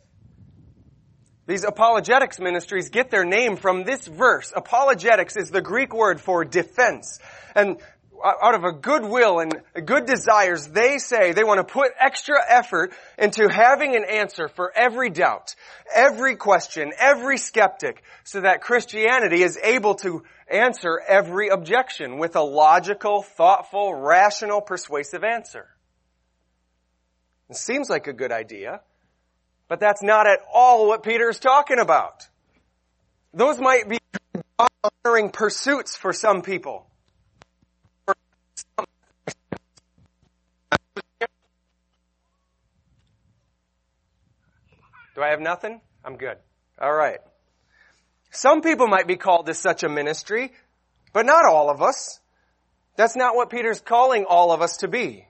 These 1.47 1.63
apologetics 1.63 2.39
ministries 2.39 2.89
get 2.89 3.10
their 3.10 3.26
name 3.26 3.58
from 3.58 3.84
this 3.84 4.08
verse. 4.08 4.54
Apologetics 4.56 5.36
is 5.36 5.50
the 5.50 5.62
Greek 5.62 5.93
word 5.93 6.21
for 6.21 6.45
defense. 6.45 7.19
And 7.56 7.78
out 8.24 8.56
of 8.56 8.64
a 8.64 8.72
good 8.72 9.04
will 9.04 9.40
and 9.40 9.62
good 9.86 10.06
desires, 10.06 10.68
they 10.68 10.98
say 10.98 11.32
they 11.32 11.44
want 11.44 11.60
to 11.60 11.64
put 11.64 11.92
extra 12.00 12.38
effort 12.48 12.94
into 13.18 13.48
having 13.50 13.96
an 13.96 14.06
answer 14.06 14.48
for 14.48 14.72
every 14.76 15.10
doubt, 15.10 15.56
every 15.94 16.36
question, 16.36 16.92
every 16.98 17.38
skeptic, 17.38 18.04
so 18.24 18.42
that 18.42 18.62
Christianity 18.62 19.44
is 19.44 19.58
able 19.58 19.96
to 19.96 20.24
answer 20.50 21.02
every 21.08 21.50
objection 21.50 22.18
with 22.18 22.36
a 22.36 22.42
logical, 22.42 23.22
thoughtful, 23.22 23.94
rational, 23.94 24.62
persuasive 24.62 25.24
answer. 25.24 25.68
It 27.50 27.56
seems 27.56 27.90
like 27.90 28.08
a 28.08 28.14
good 28.14 28.32
idea, 28.32 28.82
but 29.68 29.80
that's 29.80 30.04
not 30.04 30.28
at 30.28 30.40
all 30.54 30.88
what 30.88 31.04
Peter 31.04 31.30
is 31.30 31.40
talking 31.40 31.80
about. 31.80 32.28
Those 33.34 33.60
might 33.60 33.88
be 33.88 34.00
honoring 35.06 35.30
pursuits 35.32 35.96
for 35.96 36.14
some 36.14 36.42
people. 36.42 36.88
Do 45.22 45.26
I 45.26 45.30
have 45.30 45.40
nothing? 45.40 45.80
I'm 46.04 46.18
good. 46.18 46.38
All 46.82 46.92
right. 46.92 47.20
Some 48.32 48.64
people 48.64 48.88
might 48.88 49.06
be 49.06 49.18
called 49.18 49.46
to 49.46 49.54
such 49.54 49.84
a 49.84 49.88
ministry, 49.88 50.52
but 51.14 51.28
not 51.28 51.46
all 51.46 51.70
of 51.70 51.80
us. 51.80 52.20
That's 52.96 53.16
not 53.16 53.36
what 53.36 53.52
Peter's 53.52 53.80
calling 53.82 54.26
all 54.28 54.52
of 54.52 54.64
us 54.64 54.78
to 54.78 54.88
be. 54.88 55.28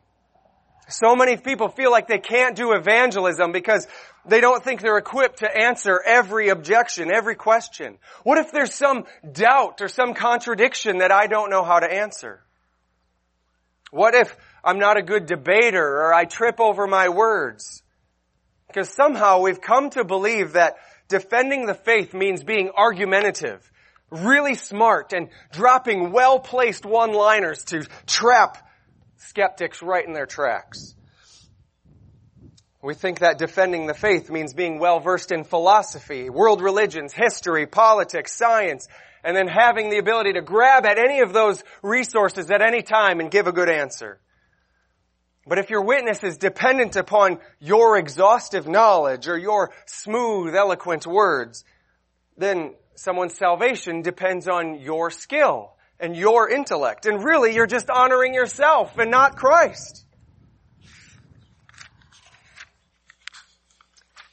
So 0.88 1.14
many 1.14 1.36
people 1.36 1.68
feel 1.68 1.92
like 1.92 2.08
they 2.08 2.20
can't 2.20 2.56
do 2.56 2.72
evangelism 2.72 3.52
because 3.52 3.86
they 4.26 4.40
don't 4.40 4.64
think 4.64 4.80
they're 4.80 4.98
equipped 4.98 5.40
to 5.40 5.54
answer 5.54 6.02
every 6.02 6.48
objection, 6.48 7.12
every 7.14 7.36
question. 7.36 7.98
What 8.24 8.38
if 8.38 8.50
there's 8.54 8.74
some 8.74 9.04
doubt 9.30 9.82
or 9.82 9.90
some 9.90 10.14
contradiction 10.14 11.00
that 11.00 11.12
I 11.12 11.28
don't 11.28 11.50
know 11.50 11.66
how 11.66 11.80
to 11.80 11.94
answer? 11.94 12.42
What 13.92 14.16
if 14.16 14.34
I'm 14.64 14.80
not 14.80 14.96
a 14.96 15.02
good 15.02 15.26
debater 15.26 15.86
or 15.86 16.14
I 16.14 16.24
trip 16.24 16.62
over 16.62 16.88
my 16.88 17.10
words? 17.10 17.84
Because 18.74 18.90
somehow 18.90 19.42
we've 19.42 19.60
come 19.60 19.90
to 19.92 20.06
believe 20.06 20.54
that 20.54 20.76
defending 21.10 21.66
the 21.66 21.74
faith 21.74 22.14
means 22.14 22.42
being 22.44 22.70
argumentative, 22.70 23.70
really 24.10 24.56
smart, 24.56 25.12
and 25.12 25.28
dropping 25.52 26.14
well-placed 26.14 26.86
one-liners 26.86 27.66
to 27.66 27.86
trap 28.06 28.58
skeptics 29.18 29.82
right 29.82 30.06
in 30.06 30.14
their 30.14 30.26
tracks. 30.26 30.96
We 32.82 32.94
think 32.94 33.20
that 33.20 33.38
defending 33.38 33.88
the 33.88 33.94
faith 33.94 34.30
means 34.32 34.54
being 34.54 34.80
well 34.80 35.02
versed 35.02 35.32
in 35.34 35.44
philosophy, 35.44 36.30
world 36.30 36.62
religions, 36.62 37.14
history, 37.14 37.68
politics, 37.68 38.36
science, 38.36 38.88
and 39.24 39.36
then 39.36 39.48
having 39.48 39.90
the 39.90 39.98
ability 39.98 40.34
to 40.34 40.42
grab 40.42 40.86
at 40.86 40.98
any 40.98 41.20
of 41.20 41.34
those 41.34 41.62
resources 41.84 42.50
at 42.50 42.62
any 42.62 42.82
time 42.82 43.20
and 43.20 43.30
give 43.30 43.48
a 43.48 43.52
good 43.52 43.70
answer. 43.70 44.20
But 45.46 45.58
if 45.58 45.70
your 45.70 45.82
witness 45.82 46.24
is 46.24 46.38
dependent 46.38 46.96
upon 46.96 47.40
your 47.60 47.98
exhaustive 47.98 48.68
knowledge 48.68 49.28
or 49.28 49.38
your 49.38 49.72
smooth, 49.88 50.56
eloquent 50.56 51.08
words, 51.08 51.64
then 52.38 52.76
someone's 52.96 53.38
salvation 53.38 54.04
depends 54.04 54.48
on 54.48 54.80
your 54.80 55.10
skill 55.10 55.74
and 56.00 56.16
your 56.16 56.50
intellect. 56.50 57.06
And 57.06 57.24
really, 57.24 57.56
you're 57.56 57.68
just 57.68 57.90
honoring 57.90 58.34
yourself 58.34 58.98
and 58.98 59.10
not 59.10 59.36
Christ. 59.36 60.06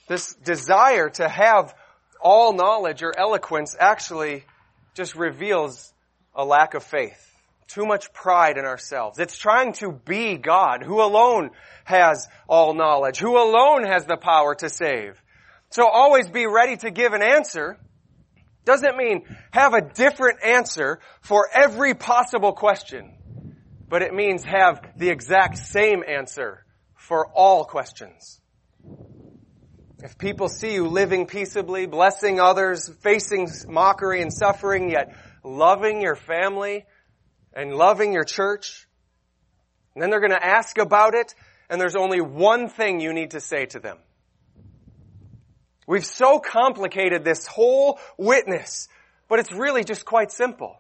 This 0.09 0.35
desire 0.35 1.11
to 1.11 1.29
have 1.29 1.75
all 2.21 2.53
knowledge 2.53 3.03
or 3.03 3.17
eloquence 3.17 3.77
actually 3.79 4.45
just 4.95 5.15
reveals 5.15 5.93
a 6.35 6.45
lack 6.45 6.75
of 6.75 6.83
faith. 6.83 7.28
Too 7.69 7.87
much 7.87 8.13
pride 8.13 8.59
in 8.59 8.65
ourselves. 8.65 9.19
It's 9.19 9.37
trying 9.37 9.75
to 9.75 9.93
be 9.93 10.37
God, 10.37 10.83
who 10.83 11.03
alone 11.03 11.51
has 11.85 12.27
all 12.49 12.75
knowledge, 12.75 13.19
who 13.19 13.37
alone 13.37 13.85
has 13.85 14.07
the 14.07 14.17
power 14.17 14.55
to 14.57 14.69
save. 14.69 15.23
So 15.71 15.87
always 15.87 16.29
be 16.29 16.47
ready 16.47 16.77
to 16.79 16.91
give 16.91 17.13
an 17.13 17.23
answer 17.23 17.79
doesn't 18.69 18.99
mean 18.99 19.25
have 19.51 19.73
a 19.73 19.81
different 19.81 20.45
answer 20.45 21.01
for 21.23 21.49
every 21.55 21.95
possible 21.95 22.53
question, 22.53 23.57
but 23.89 24.03
it 24.03 24.13
means 24.13 24.45
have 24.45 24.83
the 24.95 25.09
exact 25.09 25.57
same 25.57 26.05
answer 26.07 26.67
for 26.95 27.29
all 27.29 27.65
questions. 27.65 28.39
If 30.03 30.19
people 30.19 30.51
see 30.51 30.75
you 30.75 30.87
living 30.87 31.27
peaceably, 31.27 31.87
blessing 31.87 32.41
others, 32.41 32.91
facing 33.01 33.49
mockery 33.67 34.21
and 34.21 34.31
suffering, 34.31 34.91
yet 34.91 35.17
loving 35.43 36.03
your 36.03 36.15
family 36.15 36.85
and 37.59 37.75
loving 37.75 38.13
your 38.13 38.23
church, 38.23 38.87
and 39.93 40.01
then 40.01 40.11
they're 40.11 40.21
going 40.21 40.31
to 40.31 40.47
ask 40.47 40.79
about 40.79 41.15
it, 41.15 41.35
and 41.69 41.81
there's 41.81 41.97
only 41.97 42.21
one 42.21 42.69
thing 42.69 43.01
you 43.01 43.13
need 43.13 43.33
to 43.33 43.41
say 43.41 43.67
to 43.67 43.81
them. 43.81 43.99
We've 45.85 46.07
so 46.07 46.39
complicated 46.39 47.25
this 47.25 47.49
whole 47.49 47.99
witness, 48.17 48.89
but 49.29 49.41
it's 49.41 49.51
really 49.51 49.83
just 49.83 50.05
quite 50.05 50.31
simple. 50.31 50.79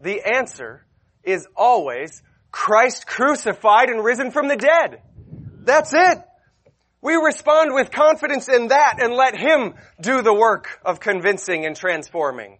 The 0.00 0.22
answer 0.22 0.86
is 1.22 1.46
always 1.54 2.22
Christ 2.50 3.06
crucified 3.06 3.90
and 3.90 4.02
risen 4.02 4.30
from 4.30 4.48
the 4.48 4.56
dead. 4.56 5.02
That's 5.64 5.92
it. 5.92 6.18
We 7.02 7.16
respond 7.16 7.74
with 7.74 7.90
confidence 7.90 8.48
in 8.48 8.68
that 8.68 9.02
and 9.02 9.12
let 9.12 9.36
Him 9.36 9.74
do 10.00 10.22
the 10.22 10.32
work 10.32 10.80
of 10.82 10.98
convincing 10.98 11.66
and 11.66 11.76
transforming. 11.76 12.56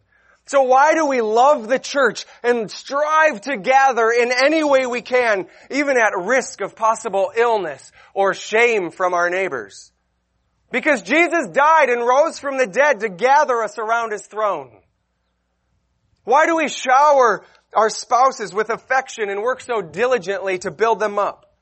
So 0.47 0.63
why 0.63 0.95
do 0.95 1.07
we 1.07 1.23
love 1.23 1.69
the 1.69 1.79
church 1.79 2.27
and 2.43 2.71
strive 2.71 3.41
to 3.43 3.57
gather 3.57 4.11
in 4.11 4.31
any 4.31 4.63
way 4.63 4.87
we 4.87 5.01
can, 5.01 5.47
even 5.71 5.97
at 5.97 6.13
risk 6.19 6.61
of 6.61 6.77
possible 6.77 7.33
illness 7.35 7.91
or 8.13 8.35
shame 8.35 8.91
from 8.91 9.15
our 9.15 9.31
neighbors? 9.31 9.91
Because 10.71 11.03
Jesus 11.03 11.49
died 11.53 11.89
and 11.89 12.07
rose 12.07 12.39
from 12.39 12.59
the 12.59 12.67
dead 12.67 13.01
to 13.01 13.09
gather 13.09 13.63
us 13.63 13.79
around 13.79 14.13
His 14.13 14.27
throne. 14.27 14.71
Why 16.25 16.47
do 16.47 16.57
we 16.57 16.69
shower 16.69 17.45
our 17.73 17.91
spouses 17.91 18.53
with 18.53 18.71
affection 18.71 19.31
and 19.31 19.43
work 19.43 19.61
so 19.61 19.81
diligently 19.81 20.59
to 20.59 20.71
build 20.71 21.01
them 21.01 21.19
up? 21.19 21.55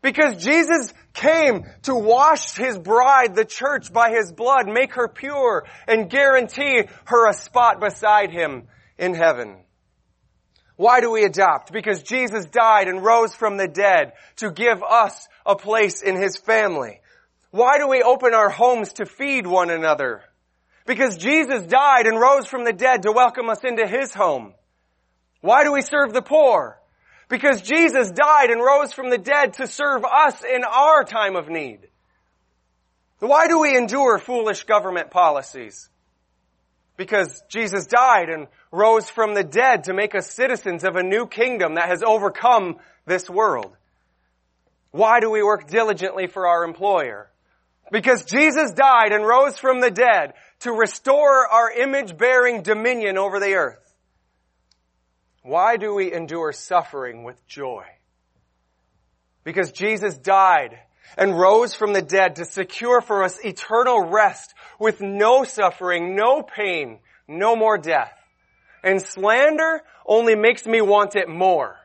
Because 0.00 0.42
Jesus 0.42 0.92
came 1.16 1.64
to 1.82 1.94
wash 1.94 2.56
His 2.56 2.78
bride, 2.78 3.34
the 3.34 3.44
church, 3.44 3.92
by 3.92 4.10
His 4.10 4.30
blood, 4.32 4.68
make 4.68 4.94
her 4.94 5.08
pure, 5.08 5.66
and 5.88 6.08
guarantee 6.08 6.84
her 7.06 7.28
a 7.28 7.34
spot 7.34 7.80
beside 7.80 8.30
Him 8.30 8.68
in 8.98 9.14
heaven. 9.14 9.56
Why 10.76 11.00
do 11.00 11.10
we 11.10 11.24
adopt? 11.24 11.72
Because 11.72 12.02
Jesus 12.02 12.44
died 12.46 12.86
and 12.86 13.02
rose 13.02 13.34
from 13.34 13.56
the 13.56 13.66
dead 13.66 14.12
to 14.36 14.50
give 14.50 14.82
us 14.82 15.26
a 15.44 15.56
place 15.56 16.02
in 16.02 16.16
His 16.16 16.36
family. 16.36 17.00
Why 17.50 17.78
do 17.78 17.88
we 17.88 18.02
open 18.02 18.34
our 18.34 18.50
homes 18.50 18.92
to 18.94 19.06
feed 19.06 19.46
one 19.46 19.70
another? 19.70 20.22
Because 20.84 21.16
Jesus 21.16 21.62
died 21.62 22.06
and 22.06 22.20
rose 22.20 22.46
from 22.46 22.64
the 22.64 22.74
dead 22.74 23.02
to 23.02 23.12
welcome 23.12 23.48
us 23.48 23.64
into 23.64 23.86
His 23.86 24.12
home. 24.12 24.52
Why 25.40 25.64
do 25.64 25.72
we 25.72 25.80
serve 25.80 26.12
the 26.12 26.22
poor? 26.22 26.78
Because 27.28 27.62
Jesus 27.62 28.10
died 28.12 28.50
and 28.50 28.60
rose 28.60 28.92
from 28.92 29.10
the 29.10 29.18
dead 29.18 29.54
to 29.54 29.66
serve 29.66 30.04
us 30.04 30.42
in 30.44 30.62
our 30.64 31.04
time 31.04 31.34
of 31.34 31.48
need. 31.48 31.80
Why 33.18 33.48
do 33.48 33.58
we 33.60 33.76
endure 33.76 34.18
foolish 34.18 34.64
government 34.64 35.10
policies? 35.10 35.88
Because 36.96 37.42
Jesus 37.48 37.86
died 37.86 38.28
and 38.28 38.46
rose 38.70 39.10
from 39.10 39.34
the 39.34 39.44
dead 39.44 39.84
to 39.84 39.94
make 39.94 40.14
us 40.14 40.30
citizens 40.30 40.84
of 40.84 40.96
a 40.96 41.02
new 41.02 41.26
kingdom 41.26 41.74
that 41.74 41.88
has 41.88 42.02
overcome 42.02 42.76
this 43.06 43.28
world. 43.28 43.74
Why 44.92 45.20
do 45.20 45.30
we 45.30 45.42
work 45.42 45.68
diligently 45.68 46.26
for 46.26 46.46
our 46.46 46.64
employer? 46.64 47.30
Because 47.90 48.24
Jesus 48.24 48.72
died 48.72 49.12
and 49.12 49.26
rose 49.26 49.58
from 49.58 49.80
the 49.80 49.90
dead 49.90 50.34
to 50.60 50.72
restore 50.72 51.46
our 51.46 51.70
image 51.70 52.16
bearing 52.16 52.62
dominion 52.62 53.18
over 53.18 53.38
the 53.38 53.54
earth. 53.54 53.85
Why 55.46 55.76
do 55.76 55.94
we 55.94 56.12
endure 56.12 56.50
suffering 56.50 57.22
with 57.22 57.46
joy? 57.46 57.84
Because 59.44 59.70
Jesus 59.70 60.18
died 60.18 60.76
and 61.16 61.38
rose 61.38 61.72
from 61.72 61.92
the 61.92 62.02
dead 62.02 62.36
to 62.36 62.44
secure 62.44 63.00
for 63.00 63.22
us 63.22 63.38
eternal 63.44 64.08
rest 64.08 64.54
with 64.80 65.00
no 65.00 65.44
suffering, 65.44 66.16
no 66.16 66.42
pain, 66.42 66.98
no 67.28 67.54
more 67.54 67.78
death. 67.78 68.12
And 68.82 69.00
slander 69.00 69.82
only 70.04 70.34
makes 70.34 70.66
me 70.66 70.80
want 70.80 71.14
it 71.14 71.28
more. 71.28 71.76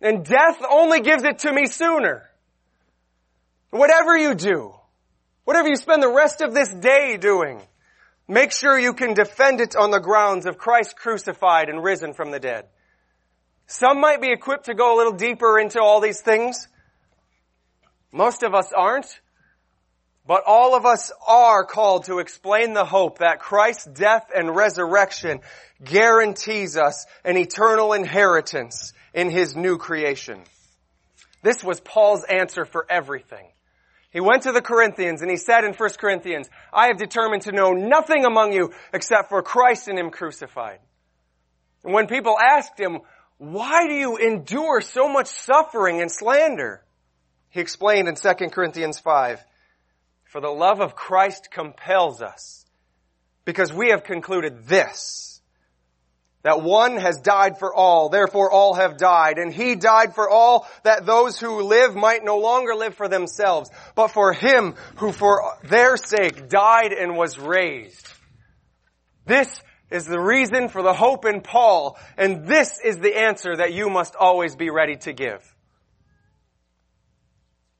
And 0.00 0.24
death 0.24 0.62
only 0.70 1.00
gives 1.00 1.24
it 1.24 1.40
to 1.40 1.52
me 1.52 1.66
sooner. 1.66 2.30
Whatever 3.70 4.16
you 4.16 4.36
do, 4.36 4.74
whatever 5.42 5.66
you 5.66 5.76
spend 5.76 6.04
the 6.04 6.08
rest 6.08 6.40
of 6.40 6.54
this 6.54 6.72
day 6.72 7.16
doing, 7.16 7.60
Make 8.26 8.52
sure 8.52 8.78
you 8.78 8.94
can 8.94 9.14
defend 9.14 9.60
it 9.60 9.76
on 9.76 9.90
the 9.90 10.00
grounds 10.00 10.46
of 10.46 10.56
Christ 10.56 10.96
crucified 10.96 11.68
and 11.68 11.82
risen 11.82 12.14
from 12.14 12.30
the 12.30 12.40
dead. 12.40 12.66
Some 13.66 14.00
might 14.00 14.20
be 14.20 14.30
equipped 14.30 14.66
to 14.66 14.74
go 14.74 14.94
a 14.94 14.98
little 14.98 15.12
deeper 15.12 15.58
into 15.58 15.80
all 15.80 16.00
these 16.00 16.20
things. 16.20 16.68
Most 18.12 18.42
of 18.42 18.54
us 18.54 18.72
aren't. 18.72 19.20
But 20.26 20.44
all 20.46 20.74
of 20.74 20.86
us 20.86 21.12
are 21.26 21.64
called 21.66 22.04
to 22.04 22.18
explain 22.18 22.72
the 22.72 22.86
hope 22.86 23.18
that 23.18 23.40
Christ's 23.40 23.84
death 23.84 24.30
and 24.34 24.56
resurrection 24.56 25.40
guarantees 25.82 26.78
us 26.78 27.04
an 27.24 27.36
eternal 27.36 27.92
inheritance 27.92 28.94
in 29.12 29.28
His 29.28 29.54
new 29.54 29.76
creation. 29.76 30.40
This 31.42 31.62
was 31.62 31.78
Paul's 31.80 32.24
answer 32.24 32.64
for 32.64 32.86
everything. 32.88 33.46
He 34.14 34.20
went 34.20 34.44
to 34.44 34.52
the 34.52 34.62
Corinthians 34.62 35.22
and 35.22 35.30
he 35.30 35.36
said 35.36 35.64
in 35.64 35.74
1 35.74 35.90
Corinthians, 35.98 36.48
I 36.72 36.86
have 36.86 36.96
determined 36.96 37.42
to 37.42 37.52
know 37.52 37.72
nothing 37.72 38.24
among 38.24 38.52
you 38.52 38.72
except 38.92 39.28
for 39.28 39.42
Christ 39.42 39.88
and 39.88 39.98
Him 39.98 40.10
crucified. 40.10 40.78
And 41.82 41.92
when 41.92 42.06
people 42.06 42.38
asked 42.38 42.78
him, 42.78 43.00
why 43.38 43.88
do 43.88 43.92
you 43.92 44.16
endure 44.16 44.80
so 44.80 45.08
much 45.08 45.26
suffering 45.26 46.00
and 46.00 46.10
slander? 46.10 46.82
He 47.50 47.60
explained 47.60 48.08
in 48.08 48.14
2 48.14 48.32
Corinthians 48.50 49.00
5, 49.00 49.44
for 50.24 50.40
the 50.40 50.48
love 50.48 50.80
of 50.80 50.94
Christ 50.94 51.50
compels 51.50 52.22
us 52.22 52.64
because 53.44 53.72
we 53.72 53.90
have 53.90 54.04
concluded 54.04 54.66
this, 54.66 55.33
that 56.44 56.62
one 56.62 56.98
has 56.98 57.20
died 57.20 57.58
for 57.58 57.74
all, 57.74 58.10
therefore 58.10 58.50
all 58.52 58.74
have 58.74 58.98
died, 58.98 59.38
and 59.38 59.52
he 59.52 59.74
died 59.74 60.14
for 60.14 60.28
all 60.28 60.68
that 60.84 61.06
those 61.06 61.40
who 61.40 61.62
live 61.62 61.96
might 61.96 62.22
no 62.22 62.38
longer 62.38 62.74
live 62.74 62.94
for 62.94 63.08
themselves, 63.08 63.70
but 63.94 64.08
for 64.08 64.32
him 64.32 64.74
who 64.96 65.10
for 65.10 65.56
their 65.64 65.96
sake 65.96 66.48
died 66.50 66.92
and 66.92 67.16
was 67.16 67.38
raised. 67.38 68.06
This 69.24 69.48
is 69.90 70.04
the 70.04 70.20
reason 70.20 70.68
for 70.68 70.82
the 70.82 70.92
hope 70.92 71.24
in 71.24 71.40
Paul, 71.40 71.98
and 72.18 72.46
this 72.46 72.78
is 72.84 72.98
the 72.98 73.16
answer 73.16 73.56
that 73.56 73.72
you 73.72 73.88
must 73.88 74.14
always 74.14 74.54
be 74.54 74.68
ready 74.68 74.96
to 74.96 75.14
give. 75.14 75.42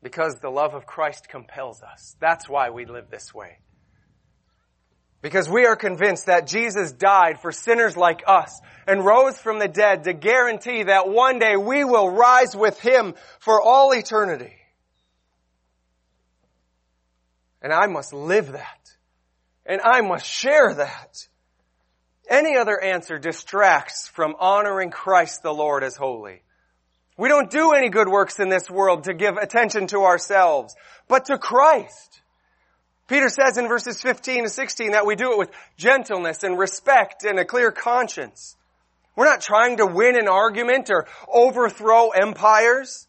Because 0.03 0.37
the 0.41 0.51
love 0.51 0.75
of 0.75 0.87
Christ 0.87 1.29
compels 1.29 1.83
us. 1.83 2.17
That's 2.19 2.49
why 2.49 2.71
we 2.71 2.87
live 2.87 3.11
this 3.11 3.35
way. 3.35 3.59
Because 5.25 5.49
we 5.49 5.65
are 5.65 5.75
convinced 5.75 6.27
that 6.27 6.47
Jesus 6.47 6.93
died 6.93 7.41
for 7.41 7.51
sinners 7.51 7.97
like 7.97 8.23
us 8.27 8.61
and 8.87 9.03
rose 9.03 9.39
from 9.39 9.59
the 9.59 9.69
dead 9.69 10.05
to 10.05 10.13
guarantee 10.13 10.83
that 10.83 11.09
one 11.09 11.39
day 11.39 11.57
we 11.57 11.83
will 11.83 12.11
rise 12.11 12.55
with 12.55 12.79
Him 12.79 13.15
for 13.39 13.63
all 13.63 13.93
eternity. 13.93 14.53
And 17.63 17.73
I 17.73 17.87
must 17.87 18.13
live 18.13 18.53
that. 18.53 18.91
And 19.65 19.81
I 19.81 20.03
must 20.03 20.27
share 20.27 20.75
that. 20.75 21.17
Any 22.29 22.59
other 22.59 22.79
answer 22.79 23.19
distracts 23.19 24.07
from 24.09 24.37
honoring 24.39 24.91
Christ 24.91 25.43
the 25.43 25.55
Lord 25.55 25.85
as 25.85 25.97
holy. 25.97 26.43
We 27.17 27.31
don't 27.31 27.51
do 27.51 27.73
any 27.73 27.89
good 27.89 28.09
works 28.09 28.41
in 28.41 28.51
this 28.51 28.69
world 28.69 29.05
to 29.05 29.15
give 29.15 29.39
attention 29.39 29.87
to 29.87 30.01
ourselves, 30.01 30.75
but 31.09 31.25
to 31.27 31.39
Christ. 31.39 32.21
Peter 33.07 33.29
says 33.29 33.59
in 33.59 33.69
verses 33.69 34.01
15 34.01 34.45
to 34.45 34.51
16 34.51 34.93
that 34.93 35.07
we 35.07 35.15
do 35.15 35.33
it 35.33 35.39
with 35.39 35.51
gentleness 35.77 36.43
and 36.43 36.59
respect 36.59 37.25
and 37.25 37.39
a 37.39 37.45
clear 37.45 37.71
conscience. 37.71 38.57
We're 39.15 39.27
not 39.27 39.43
trying 39.43 39.77
to 39.77 39.87
win 39.87 40.17
an 40.17 40.27
argument 40.27 40.91
or 40.91 41.07
overthrow 41.29 42.11
empires. 42.11 43.07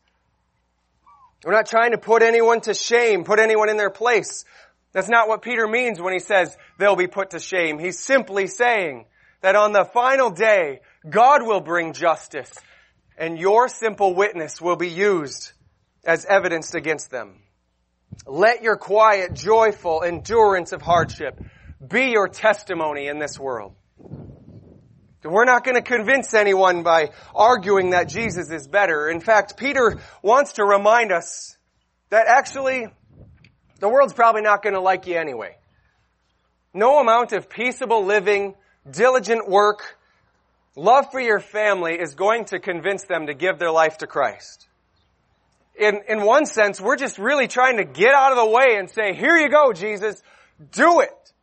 We're 1.44 1.54
not 1.54 1.68
trying 1.68 1.92
to 1.92 1.98
put 1.98 2.22
anyone 2.22 2.62
to 2.62 2.74
shame, 2.74 3.24
put 3.24 3.40
anyone 3.40 3.70
in 3.70 3.78
their 3.78 3.90
place. 3.90 4.46
That's 4.92 5.10
not 5.10 5.28
what 5.28 5.42
Peter 5.42 5.68
means 5.68 6.02
when 6.02 6.14
he 6.14 6.20
says 6.20 6.56
they'll 6.78 6.96
be 6.96 7.08
put 7.08 7.32
to 7.32 7.40
shame. 7.40 7.80
He's 7.80 8.00
simply 8.00 8.48
saying 8.48 9.06
that 9.42 9.56
on 9.56 9.72
the 9.72 9.86
final 9.86 10.30
day, 10.30 10.82
God 11.10 11.46
will 11.46 11.62
bring 11.62 11.94
justice 11.94 12.52
and 13.18 13.38
your 13.38 13.70
simple 13.70 14.14
witness 14.14 14.62
will 14.62 14.76
be 14.76 14.90
used 14.90 15.52
as 16.04 16.26
evidence 16.26 16.74
against 16.74 17.12
them. 17.12 17.42
Let 18.26 18.64
your 18.64 18.76
quiet, 18.76 19.34
joyful 19.34 20.04
endurance 20.04 20.72
of 20.72 20.82
hardship 20.82 21.40
be 21.86 22.12
your 22.12 22.28
testimony 22.28 23.08
in 23.08 23.20
this 23.20 23.40
world. 23.40 23.74
We're 25.24 25.46
not 25.46 25.64
going 25.64 25.76
to 25.76 25.82
convince 25.82 26.34
anyone 26.34 26.84
by 26.84 27.10
arguing 27.34 27.92
that 27.92 28.10
Jesus 28.10 28.52
is 28.52 28.68
better. 28.68 29.10
In 29.10 29.20
fact, 29.20 29.58
Peter 29.58 30.00
wants 30.22 30.54
to 30.54 30.66
remind 30.66 31.12
us 31.12 31.58
that 32.10 32.28
actually 32.28 32.88
the 33.80 33.90
world's 33.90 34.14
probably 34.14 34.42
not 34.42 34.62
going 34.62 34.76
to 34.76 34.82
like 34.82 35.08
you 35.08 35.18
anyway. 35.18 35.56
No 36.74 37.00
amount 37.00 37.32
of 37.32 37.50
peaceable 37.50 38.06
living, 38.06 38.54
diligent 38.90 39.50
work, 39.50 39.98
love 40.76 41.12
for 41.12 41.20
your 41.20 41.40
family 41.40 41.94
is 42.00 42.14
going 42.14 42.46
to 42.46 42.60
convince 42.60 43.06
them 43.06 43.28
to 43.28 43.34
give 43.34 43.58
their 43.58 43.72
life 43.72 44.00
to 44.00 44.08
Christ 44.08 44.68
in, 45.80 46.00
in 46.08 46.24
one 46.24 46.46
sense, 46.46 46.80
we're 46.80 46.96
just 46.96 47.18
really 47.18 47.48
trying 47.48 47.78
to 47.78 47.84
get 47.84 48.14
out 48.14 48.32
of 48.32 48.38
the 48.38 48.50
way 48.50 48.78
and 48.78 48.90
say, 48.90 49.14
here 49.14 49.38
you 49.38 49.50
go, 49.50 49.74
Jesus, 49.74 50.22
do 50.72 51.02
it. 51.02 51.34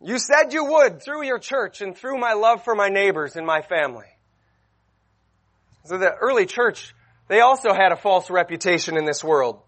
You 0.00 0.18
said 0.18 0.52
you 0.52 0.64
would 0.64 1.02
through 1.02 1.24
your 1.24 1.38
church 1.38 1.80
and 1.80 1.96
through 1.96 2.18
my 2.18 2.34
love 2.34 2.64
for 2.64 2.74
my 2.74 2.88
neighbors 2.88 3.36
and 3.36 3.46
my 3.46 3.62
family. 3.62 4.06
So 5.84 5.98
the 5.98 6.14
early 6.14 6.46
church, 6.46 6.94
they 7.28 7.40
also 7.40 7.72
had 7.72 7.92
a 7.92 7.96
false 7.96 8.30
reputation 8.30 8.96
in 8.96 9.04
this 9.04 9.24
world. 9.24 9.60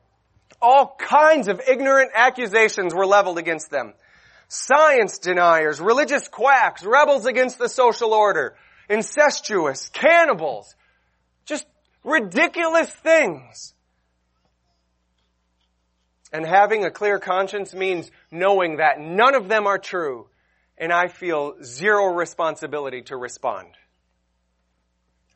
All 0.60 0.94
kinds 0.98 1.48
of 1.48 1.60
ignorant 1.66 2.10
accusations 2.14 2.94
were 2.94 3.06
leveled 3.06 3.38
against 3.38 3.70
them. 3.70 3.94
Science 4.48 5.18
deniers, 5.18 5.80
religious 5.80 6.28
quacks, 6.28 6.84
rebels 6.84 7.24
against 7.24 7.58
the 7.58 7.68
social 7.68 8.12
order, 8.12 8.56
incestuous, 8.88 9.88
cannibals, 9.88 10.74
just 11.46 11.66
ridiculous 12.04 12.90
things. 12.90 13.74
And 16.32 16.46
having 16.46 16.84
a 16.84 16.90
clear 16.90 17.18
conscience 17.18 17.74
means 17.74 18.10
knowing 18.30 18.76
that 18.76 19.00
none 19.00 19.34
of 19.34 19.48
them 19.48 19.66
are 19.66 19.78
true 19.78 20.28
and 20.78 20.92
I 20.92 21.08
feel 21.08 21.56
zero 21.62 22.06
responsibility 22.06 23.02
to 23.02 23.16
respond. 23.16 23.68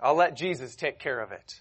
I'll 0.01 0.15
let 0.15 0.37
Jesus 0.37 0.75
take 0.75 0.99
care 0.99 1.21
of 1.21 1.33
it. 1.33 1.61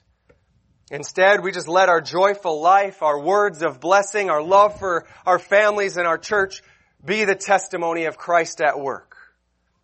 Instead, 0.92 1.44
we 1.44 1.52
just 1.52 1.68
let 1.68 1.90
our 1.90 2.02
joyful 2.02 2.62
life, 2.62 3.02
our 3.02 3.20
words 3.20 3.62
of 3.62 3.80
blessing, 3.80 4.30
our 4.30 4.42
love 4.42 4.80
for 4.80 5.06
our 5.26 5.40
families 5.40 5.98
and 5.98 6.08
our 6.08 6.18
church 6.18 6.62
be 7.04 7.26
the 7.26 7.36
testimony 7.36 8.06
of 8.06 8.18
Christ 8.18 8.62
at 8.62 8.80
work. 8.80 9.18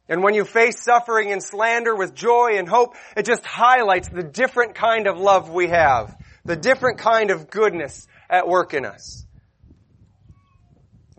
And 0.08 0.24
when 0.24 0.34
you 0.34 0.46
face 0.46 0.82
suffering 0.82 1.32
and 1.32 1.44
slander 1.44 1.96
with 1.96 2.16
joy 2.16 2.52
and 2.56 2.68
hope, 2.68 2.96
it 3.18 3.26
just 3.26 3.46
highlights 3.46 4.10
the 4.10 4.24
different 4.24 4.76
kind 4.76 5.08
of 5.08 5.18
love 5.18 5.50
we 5.50 5.68
have 5.68 6.16
the 6.46 6.56
different 6.56 6.98
kind 6.98 7.30
of 7.32 7.50
goodness 7.50 8.08
at 8.30 8.48
work 8.48 8.74
in 8.74 8.86
us. 8.86 9.26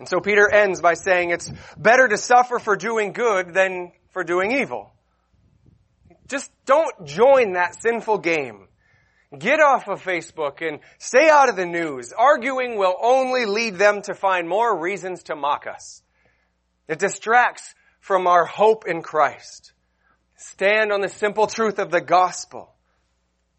And 0.01 0.09
so 0.09 0.19
Peter 0.19 0.49
ends 0.51 0.81
by 0.81 0.95
saying 0.95 1.29
it's 1.29 1.53
better 1.77 2.09
to 2.09 2.17
suffer 2.17 2.59
for 2.59 2.75
doing 2.75 3.13
good 3.13 3.53
than 3.53 3.93
for 4.13 4.25
doing 4.25 4.51
evil. 4.51 4.91
Just 6.27 6.51
don't 6.65 7.05
join 7.05 7.53
that 7.53 7.81
sinful 7.83 8.19
game. 8.19 8.67
Get 9.39 9.61
off 9.61 9.89
of 9.89 10.03
Facebook 10.03 10.67
and 10.67 10.81
stay 10.99 11.29
out 11.29 11.51
of 11.51 11.57
the 11.57 11.67
news. 11.67 12.15
Arguing 12.17 12.79
will 12.79 12.97
only 12.99 13.45
lead 13.45 13.77
them 13.77 14.01
to 14.03 14.15
find 14.15 14.49
more 14.49 14.81
reasons 14.81 15.25
to 15.25 15.37
mock 15.37 15.67
us. 15.67 16.03
It 16.89 16.99
distracts 16.99 17.75
from 18.01 18.27
our 18.27 18.47
hope 18.47 18.85
in 18.87 19.03
Christ. 19.03 19.75
Stand 20.37 20.93
on 20.93 21.03
the 21.03 21.09
simple 21.11 21.47
truth 21.47 21.79
of 21.79 21.91
the 21.91 22.01
gospel. 22.01 22.73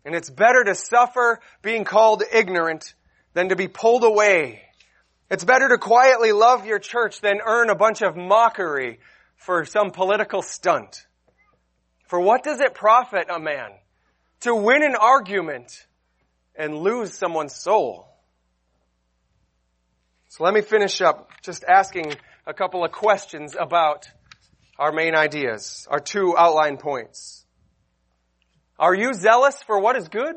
And 0.04 0.16
it's 0.16 0.32
better 0.32 0.64
to 0.64 0.74
suffer 0.74 1.40
being 1.62 1.84
called 1.84 2.24
ignorant 2.34 2.96
than 3.34 3.50
to 3.50 3.56
be 3.56 3.68
pulled 3.68 4.04
away. 4.04 4.64
It's 5.32 5.46
better 5.46 5.70
to 5.70 5.78
quietly 5.78 6.34
love 6.34 6.66
your 6.66 6.78
church 6.78 7.22
than 7.22 7.40
earn 7.46 7.70
a 7.70 7.76
bunch 7.76 8.02
of 8.02 8.18
mockery 8.18 9.00
for 9.38 9.64
some 9.64 9.92
political 9.92 10.42
stunt. 10.42 11.08
For 12.10 12.20
what 12.20 12.44
does 12.44 12.60
it 12.60 12.74
profit 12.74 13.28
a 13.34 13.40
man 13.40 13.70
to 14.42 14.54
win 14.54 14.84
an 14.84 14.98
argument 14.98 15.88
and 16.54 16.78
lose 16.78 17.14
someone's 17.14 17.56
soul? 17.56 18.10
So 20.28 20.44
let 20.44 20.54
me 20.54 20.60
finish 20.60 21.00
up 21.00 21.30
just 21.42 21.64
asking 21.64 22.14
a 22.46 22.54
couple 22.54 22.84
of 22.84 22.92
questions 22.92 23.56
about 23.58 24.10
our 24.78 24.92
main 24.92 25.16
ideas, 25.16 25.88
our 25.90 26.02
two 26.02 26.36
outline 26.38 26.76
points. 26.76 27.46
Are 28.78 28.94
you 28.94 29.14
zealous 29.14 29.64
for 29.64 29.80
what 29.80 29.96
is 29.96 30.10
good? 30.10 30.36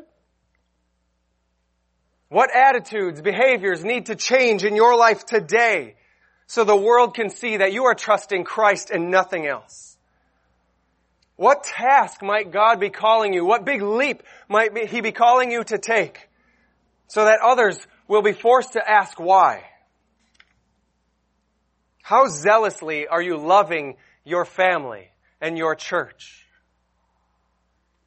What 2.35 2.53
attitudes, 2.53 3.21
behaviors 3.21 3.85
need 3.85 4.07
to 4.07 4.15
change 4.17 4.65
in 4.65 4.75
your 4.75 4.97
life 4.97 5.25
today 5.25 5.95
so 6.47 6.65
the 6.65 6.75
world 6.75 7.15
can 7.15 7.29
see 7.29 7.55
that 7.55 7.71
you 7.71 7.85
are 7.85 7.95
trusting 7.95 8.43
Christ 8.43 8.91
and 8.91 9.09
nothing 9.09 9.47
else? 9.47 9.95
What 11.37 11.63
task 11.63 12.21
might 12.21 12.51
God 12.51 12.81
be 12.81 12.89
calling 12.89 13.31
you? 13.31 13.45
What 13.45 13.63
big 13.63 13.81
leap 13.81 14.21
might 14.49 14.77
He 14.89 14.99
be 14.99 15.13
calling 15.13 15.49
you 15.49 15.63
to 15.63 15.77
take 15.77 16.27
so 17.07 17.23
that 17.23 17.39
others 17.41 17.79
will 18.05 18.21
be 18.21 18.33
forced 18.33 18.73
to 18.73 18.85
ask 18.85 19.17
why? 19.17 19.63
How 22.01 22.27
zealously 22.27 23.07
are 23.07 23.21
you 23.21 23.37
loving 23.37 23.95
your 24.25 24.43
family 24.43 25.07
and 25.39 25.57
your 25.57 25.73
church? 25.73 26.45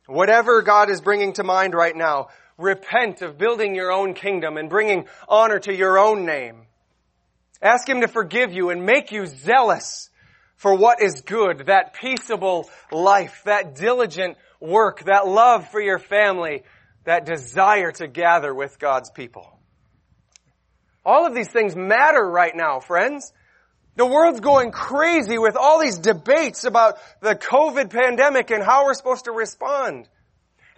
Whatever 0.05 0.61
God 0.61 0.91
is 0.91 1.01
bringing 1.01 1.33
to 1.35 1.45
mind 1.45 1.73
right 1.73 1.97
now, 1.97 2.29
repent 2.59 3.23
of 3.23 3.39
building 3.39 3.75
your 3.75 3.91
own 3.91 4.13
kingdom 4.13 4.57
and 4.57 4.69
bringing 4.69 5.07
honor 5.29 5.59
to 5.61 5.75
your 5.75 5.99
own 5.99 6.27
name. 6.27 6.67
Ask 7.63 7.89
Him 7.89 8.03
to 8.03 8.09
forgive 8.09 8.53
you 8.53 8.71
and 8.71 8.85
make 8.85 9.11
you 9.13 9.27
zealous 9.27 10.11
for 10.57 10.75
what 10.75 11.01
is 11.01 11.23
good, 11.23 11.67
that 11.67 11.95
peaceable 11.95 12.69
life, 12.91 13.43
that 13.45 13.77
diligent 13.77 14.37
work, 14.61 15.05
that 15.05 15.27
love 15.27 15.69
for 15.71 15.81
your 15.81 16.01
family, 16.01 16.65
that 17.05 17.25
desire 17.25 17.93
to 17.93 18.09
gather 18.09 18.53
with 18.53 18.79
God's 18.79 19.11
people. 19.11 19.59
All 21.05 21.27
of 21.27 21.35
these 21.35 21.49
things 21.49 21.75
matter 21.75 22.23
right 22.23 22.55
now, 22.55 22.81
friends. 22.81 23.33
The 23.97 24.07
world's 24.07 24.41
going 24.41 24.71
crazy 24.71 25.39
with 25.39 25.57
all 25.57 25.81
these 25.81 25.99
debates 25.99 26.65
about 26.65 26.99
the 27.21 27.35
COVID 27.35 27.91
pandemic 27.91 28.51
and 28.51 28.63
how 28.63 28.85
we're 28.85 28.95
supposed 28.95 29.25
to 29.25 29.33
respond. 29.33 30.09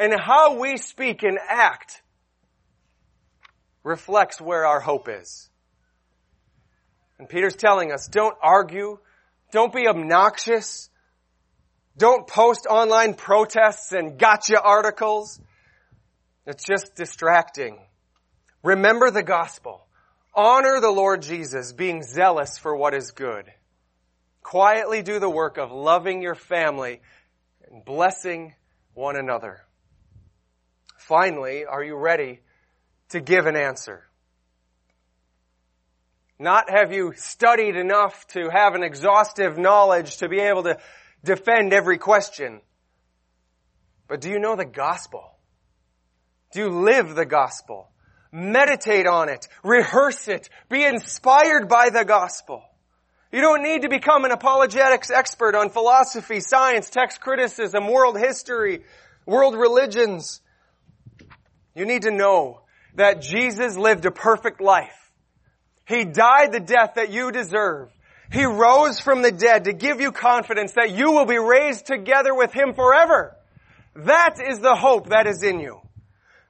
And 0.00 0.18
how 0.18 0.58
we 0.58 0.78
speak 0.78 1.22
and 1.24 1.38
act 1.46 2.00
reflects 3.84 4.40
where 4.40 4.64
our 4.64 4.80
hope 4.80 5.10
is. 5.10 5.50
And 7.18 7.28
Peter's 7.28 7.54
telling 7.54 7.92
us, 7.92 8.08
don't 8.08 8.34
argue, 8.42 8.98
don't 9.52 9.74
be 9.74 9.86
obnoxious, 9.86 10.88
don't 11.98 12.26
post 12.26 12.66
online 12.66 13.12
protests 13.12 13.92
and 13.92 14.18
gotcha 14.18 14.58
articles. 14.58 15.38
It's 16.46 16.64
just 16.64 16.94
distracting. 16.96 17.78
Remember 18.62 19.10
the 19.10 19.22
gospel. 19.22 19.86
Honor 20.34 20.80
the 20.80 20.90
Lord 20.90 21.20
Jesus, 21.20 21.74
being 21.74 22.02
zealous 22.04 22.56
for 22.56 22.74
what 22.74 22.94
is 22.94 23.10
good. 23.10 23.52
Quietly 24.42 25.02
do 25.02 25.18
the 25.18 25.28
work 25.28 25.58
of 25.58 25.70
loving 25.70 26.22
your 26.22 26.34
family 26.34 27.02
and 27.70 27.84
blessing 27.84 28.54
one 28.94 29.16
another. 29.16 29.66
Finally, 31.10 31.64
are 31.64 31.82
you 31.82 31.96
ready 31.96 32.38
to 33.08 33.20
give 33.20 33.46
an 33.46 33.56
answer? 33.56 34.04
Not 36.38 36.70
have 36.70 36.92
you 36.92 37.14
studied 37.16 37.74
enough 37.74 38.28
to 38.28 38.48
have 38.48 38.76
an 38.76 38.84
exhaustive 38.84 39.58
knowledge 39.58 40.18
to 40.18 40.28
be 40.28 40.38
able 40.38 40.62
to 40.62 40.78
defend 41.24 41.72
every 41.72 41.98
question. 41.98 42.60
But 44.06 44.20
do 44.20 44.30
you 44.30 44.38
know 44.38 44.54
the 44.54 44.64
gospel? 44.64 45.24
Do 46.52 46.60
you 46.60 46.68
live 46.68 47.16
the 47.16 47.26
gospel? 47.26 47.88
Meditate 48.30 49.08
on 49.08 49.28
it. 49.28 49.48
Rehearse 49.64 50.28
it. 50.28 50.48
Be 50.68 50.84
inspired 50.84 51.68
by 51.68 51.90
the 51.90 52.04
gospel. 52.04 52.62
You 53.32 53.40
don't 53.40 53.64
need 53.64 53.82
to 53.82 53.88
become 53.88 54.24
an 54.24 54.30
apologetics 54.30 55.10
expert 55.10 55.56
on 55.56 55.70
philosophy, 55.70 56.38
science, 56.38 56.88
text 56.88 57.20
criticism, 57.20 57.88
world 57.88 58.16
history, 58.16 58.84
world 59.26 59.56
religions. 59.56 60.40
You 61.74 61.86
need 61.86 62.02
to 62.02 62.10
know 62.10 62.60
that 62.94 63.22
Jesus 63.22 63.76
lived 63.76 64.04
a 64.04 64.10
perfect 64.10 64.60
life. 64.60 65.10
He 65.86 66.04
died 66.04 66.52
the 66.52 66.60
death 66.60 66.94
that 66.96 67.10
you 67.10 67.32
deserve. 67.32 67.90
He 68.32 68.44
rose 68.44 69.00
from 69.00 69.22
the 69.22 69.32
dead 69.32 69.64
to 69.64 69.72
give 69.72 70.00
you 70.00 70.12
confidence 70.12 70.72
that 70.72 70.92
you 70.92 71.10
will 71.10 71.26
be 71.26 71.38
raised 71.38 71.86
together 71.86 72.34
with 72.34 72.52
Him 72.52 72.74
forever. 72.74 73.36
That 73.96 74.36
is 74.40 74.60
the 74.60 74.76
hope 74.76 75.08
that 75.08 75.26
is 75.26 75.42
in 75.42 75.58
you. 75.58 75.80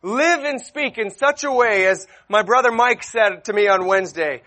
Live 0.02 0.44
and 0.44 0.60
speak 0.60 0.98
in 0.98 1.10
such 1.10 1.44
a 1.44 1.52
way 1.52 1.86
as 1.86 2.06
my 2.28 2.42
brother 2.42 2.70
Mike 2.70 3.02
said 3.02 3.44
to 3.44 3.52
me 3.52 3.68
on 3.68 3.86
Wednesday, 3.86 4.42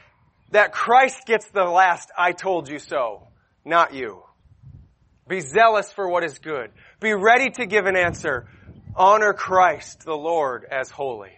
that 0.52 0.72
Christ 0.72 1.26
gets 1.26 1.48
the 1.50 1.64
last 1.64 2.12
I 2.18 2.32
told 2.32 2.70
you 2.70 2.78
so, 2.78 3.28
not 3.66 3.94
you. 3.94 4.24
Be 5.28 5.40
zealous 5.40 5.92
for 5.92 6.08
what 6.08 6.24
is 6.24 6.38
good. 6.38 6.70
Be 7.00 7.14
ready 7.14 7.50
to 7.52 7.66
give 7.66 7.86
an 7.86 7.96
answer. 7.96 8.48
Honor 8.96 9.34
Christ 9.34 10.06
the 10.06 10.16
Lord 10.16 10.66
as 10.70 10.92
holy. 10.92 11.32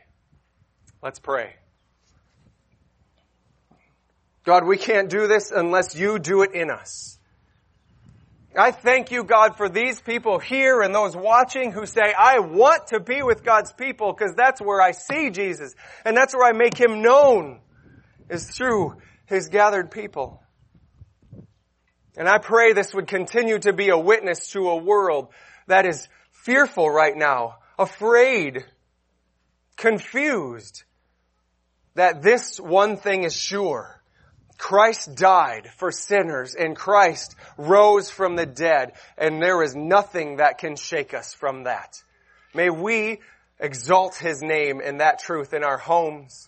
Let's 1.01 1.19
pray. 1.19 1.55
God, 4.43 4.65
we 4.65 4.77
can't 4.77 5.09
do 5.09 5.27
this 5.27 5.51
unless 5.51 5.95
you 5.95 6.19
do 6.19 6.43
it 6.43 6.53
in 6.53 6.69
us. 6.69 7.17
I 8.57 8.71
thank 8.71 9.11
you, 9.11 9.23
God, 9.23 9.57
for 9.57 9.67
these 9.67 9.99
people 9.99 10.39
here 10.39 10.81
and 10.81 10.93
those 10.93 11.15
watching 11.15 11.71
who 11.71 11.85
say, 11.85 12.13
I 12.17 12.39
want 12.39 12.87
to 12.87 12.99
be 12.99 13.21
with 13.21 13.43
God's 13.43 13.73
people 13.73 14.13
because 14.13 14.33
that's 14.35 14.61
where 14.61 14.81
I 14.81 14.91
see 14.91 15.29
Jesus 15.29 15.75
and 16.05 16.15
that's 16.15 16.33
where 16.33 16.47
I 16.47 16.53
make 16.53 16.77
Him 16.77 17.01
known 17.01 17.59
is 18.29 18.49
through 18.49 18.97
His 19.25 19.49
gathered 19.49 19.91
people. 19.91 20.41
And 22.17 22.29
I 22.29 22.37
pray 22.37 22.73
this 22.73 22.93
would 22.93 23.07
continue 23.07 23.59
to 23.59 23.73
be 23.73 23.89
a 23.89 23.97
witness 23.97 24.49
to 24.51 24.69
a 24.69 24.77
world 24.77 25.29
that 25.67 25.85
is 25.85 26.07
fearful 26.45 26.87
right 26.87 27.17
now, 27.17 27.55
afraid, 27.79 28.63
confused, 29.75 30.83
that 31.95 32.21
this 32.21 32.59
one 32.59 32.97
thing 32.97 33.23
is 33.23 33.35
sure 33.35 33.99
Christ 34.57 35.15
died 35.15 35.69
for 35.77 35.91
sinners 35.91 36.55
and 36.55 36.75
Christ 36.75 37.35
rose 37.57 38.09
from 38.09 38.35
the 38.35 38.45
dead 38.45 38.93
and 39.17 39.41
there 39.41 39.61
is 39.63 39.75
nothing 39.75 40.37
that 40.37 40.59
can 40.59 40.75
shake 40.75 41.13
us 41.13 41.33
from 41.33 41.63
that. 41.63 42.01
May 42.53 42.69
we 42.69 43.19
exalt 43.59 44.15
His 44.15 44.41
name 44.41 44.79
in 44.79 44.99
that 44.99 45.19
truth 45.19 45.53
in 45.53 45.63
our 45.63 45.77
homes 45.77 46.47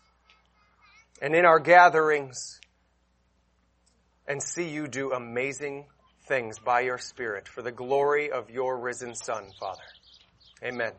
and 1.21 1.35
in 1.35 1.43
our 1.43 1.59
gatherings 1.59 2.61
and 4.27 4.41
see 4.41 4.69
you 4.69 4.87
do 4.87 5.11
amazing 5.11 5.85
things 6.27 6.59
by 6.59 6.81
your 6.81 6.97
Spirit 6.97 7.47
for 7.47 7.61
the 7.61 7.71
glory 7.71 8.29
of 8.29 8.49
your 8.49 8.77
risen 8.77 9.15
Son, 9.15 9.45
Father. 9.59 9.83
Amen. 10.63 10.93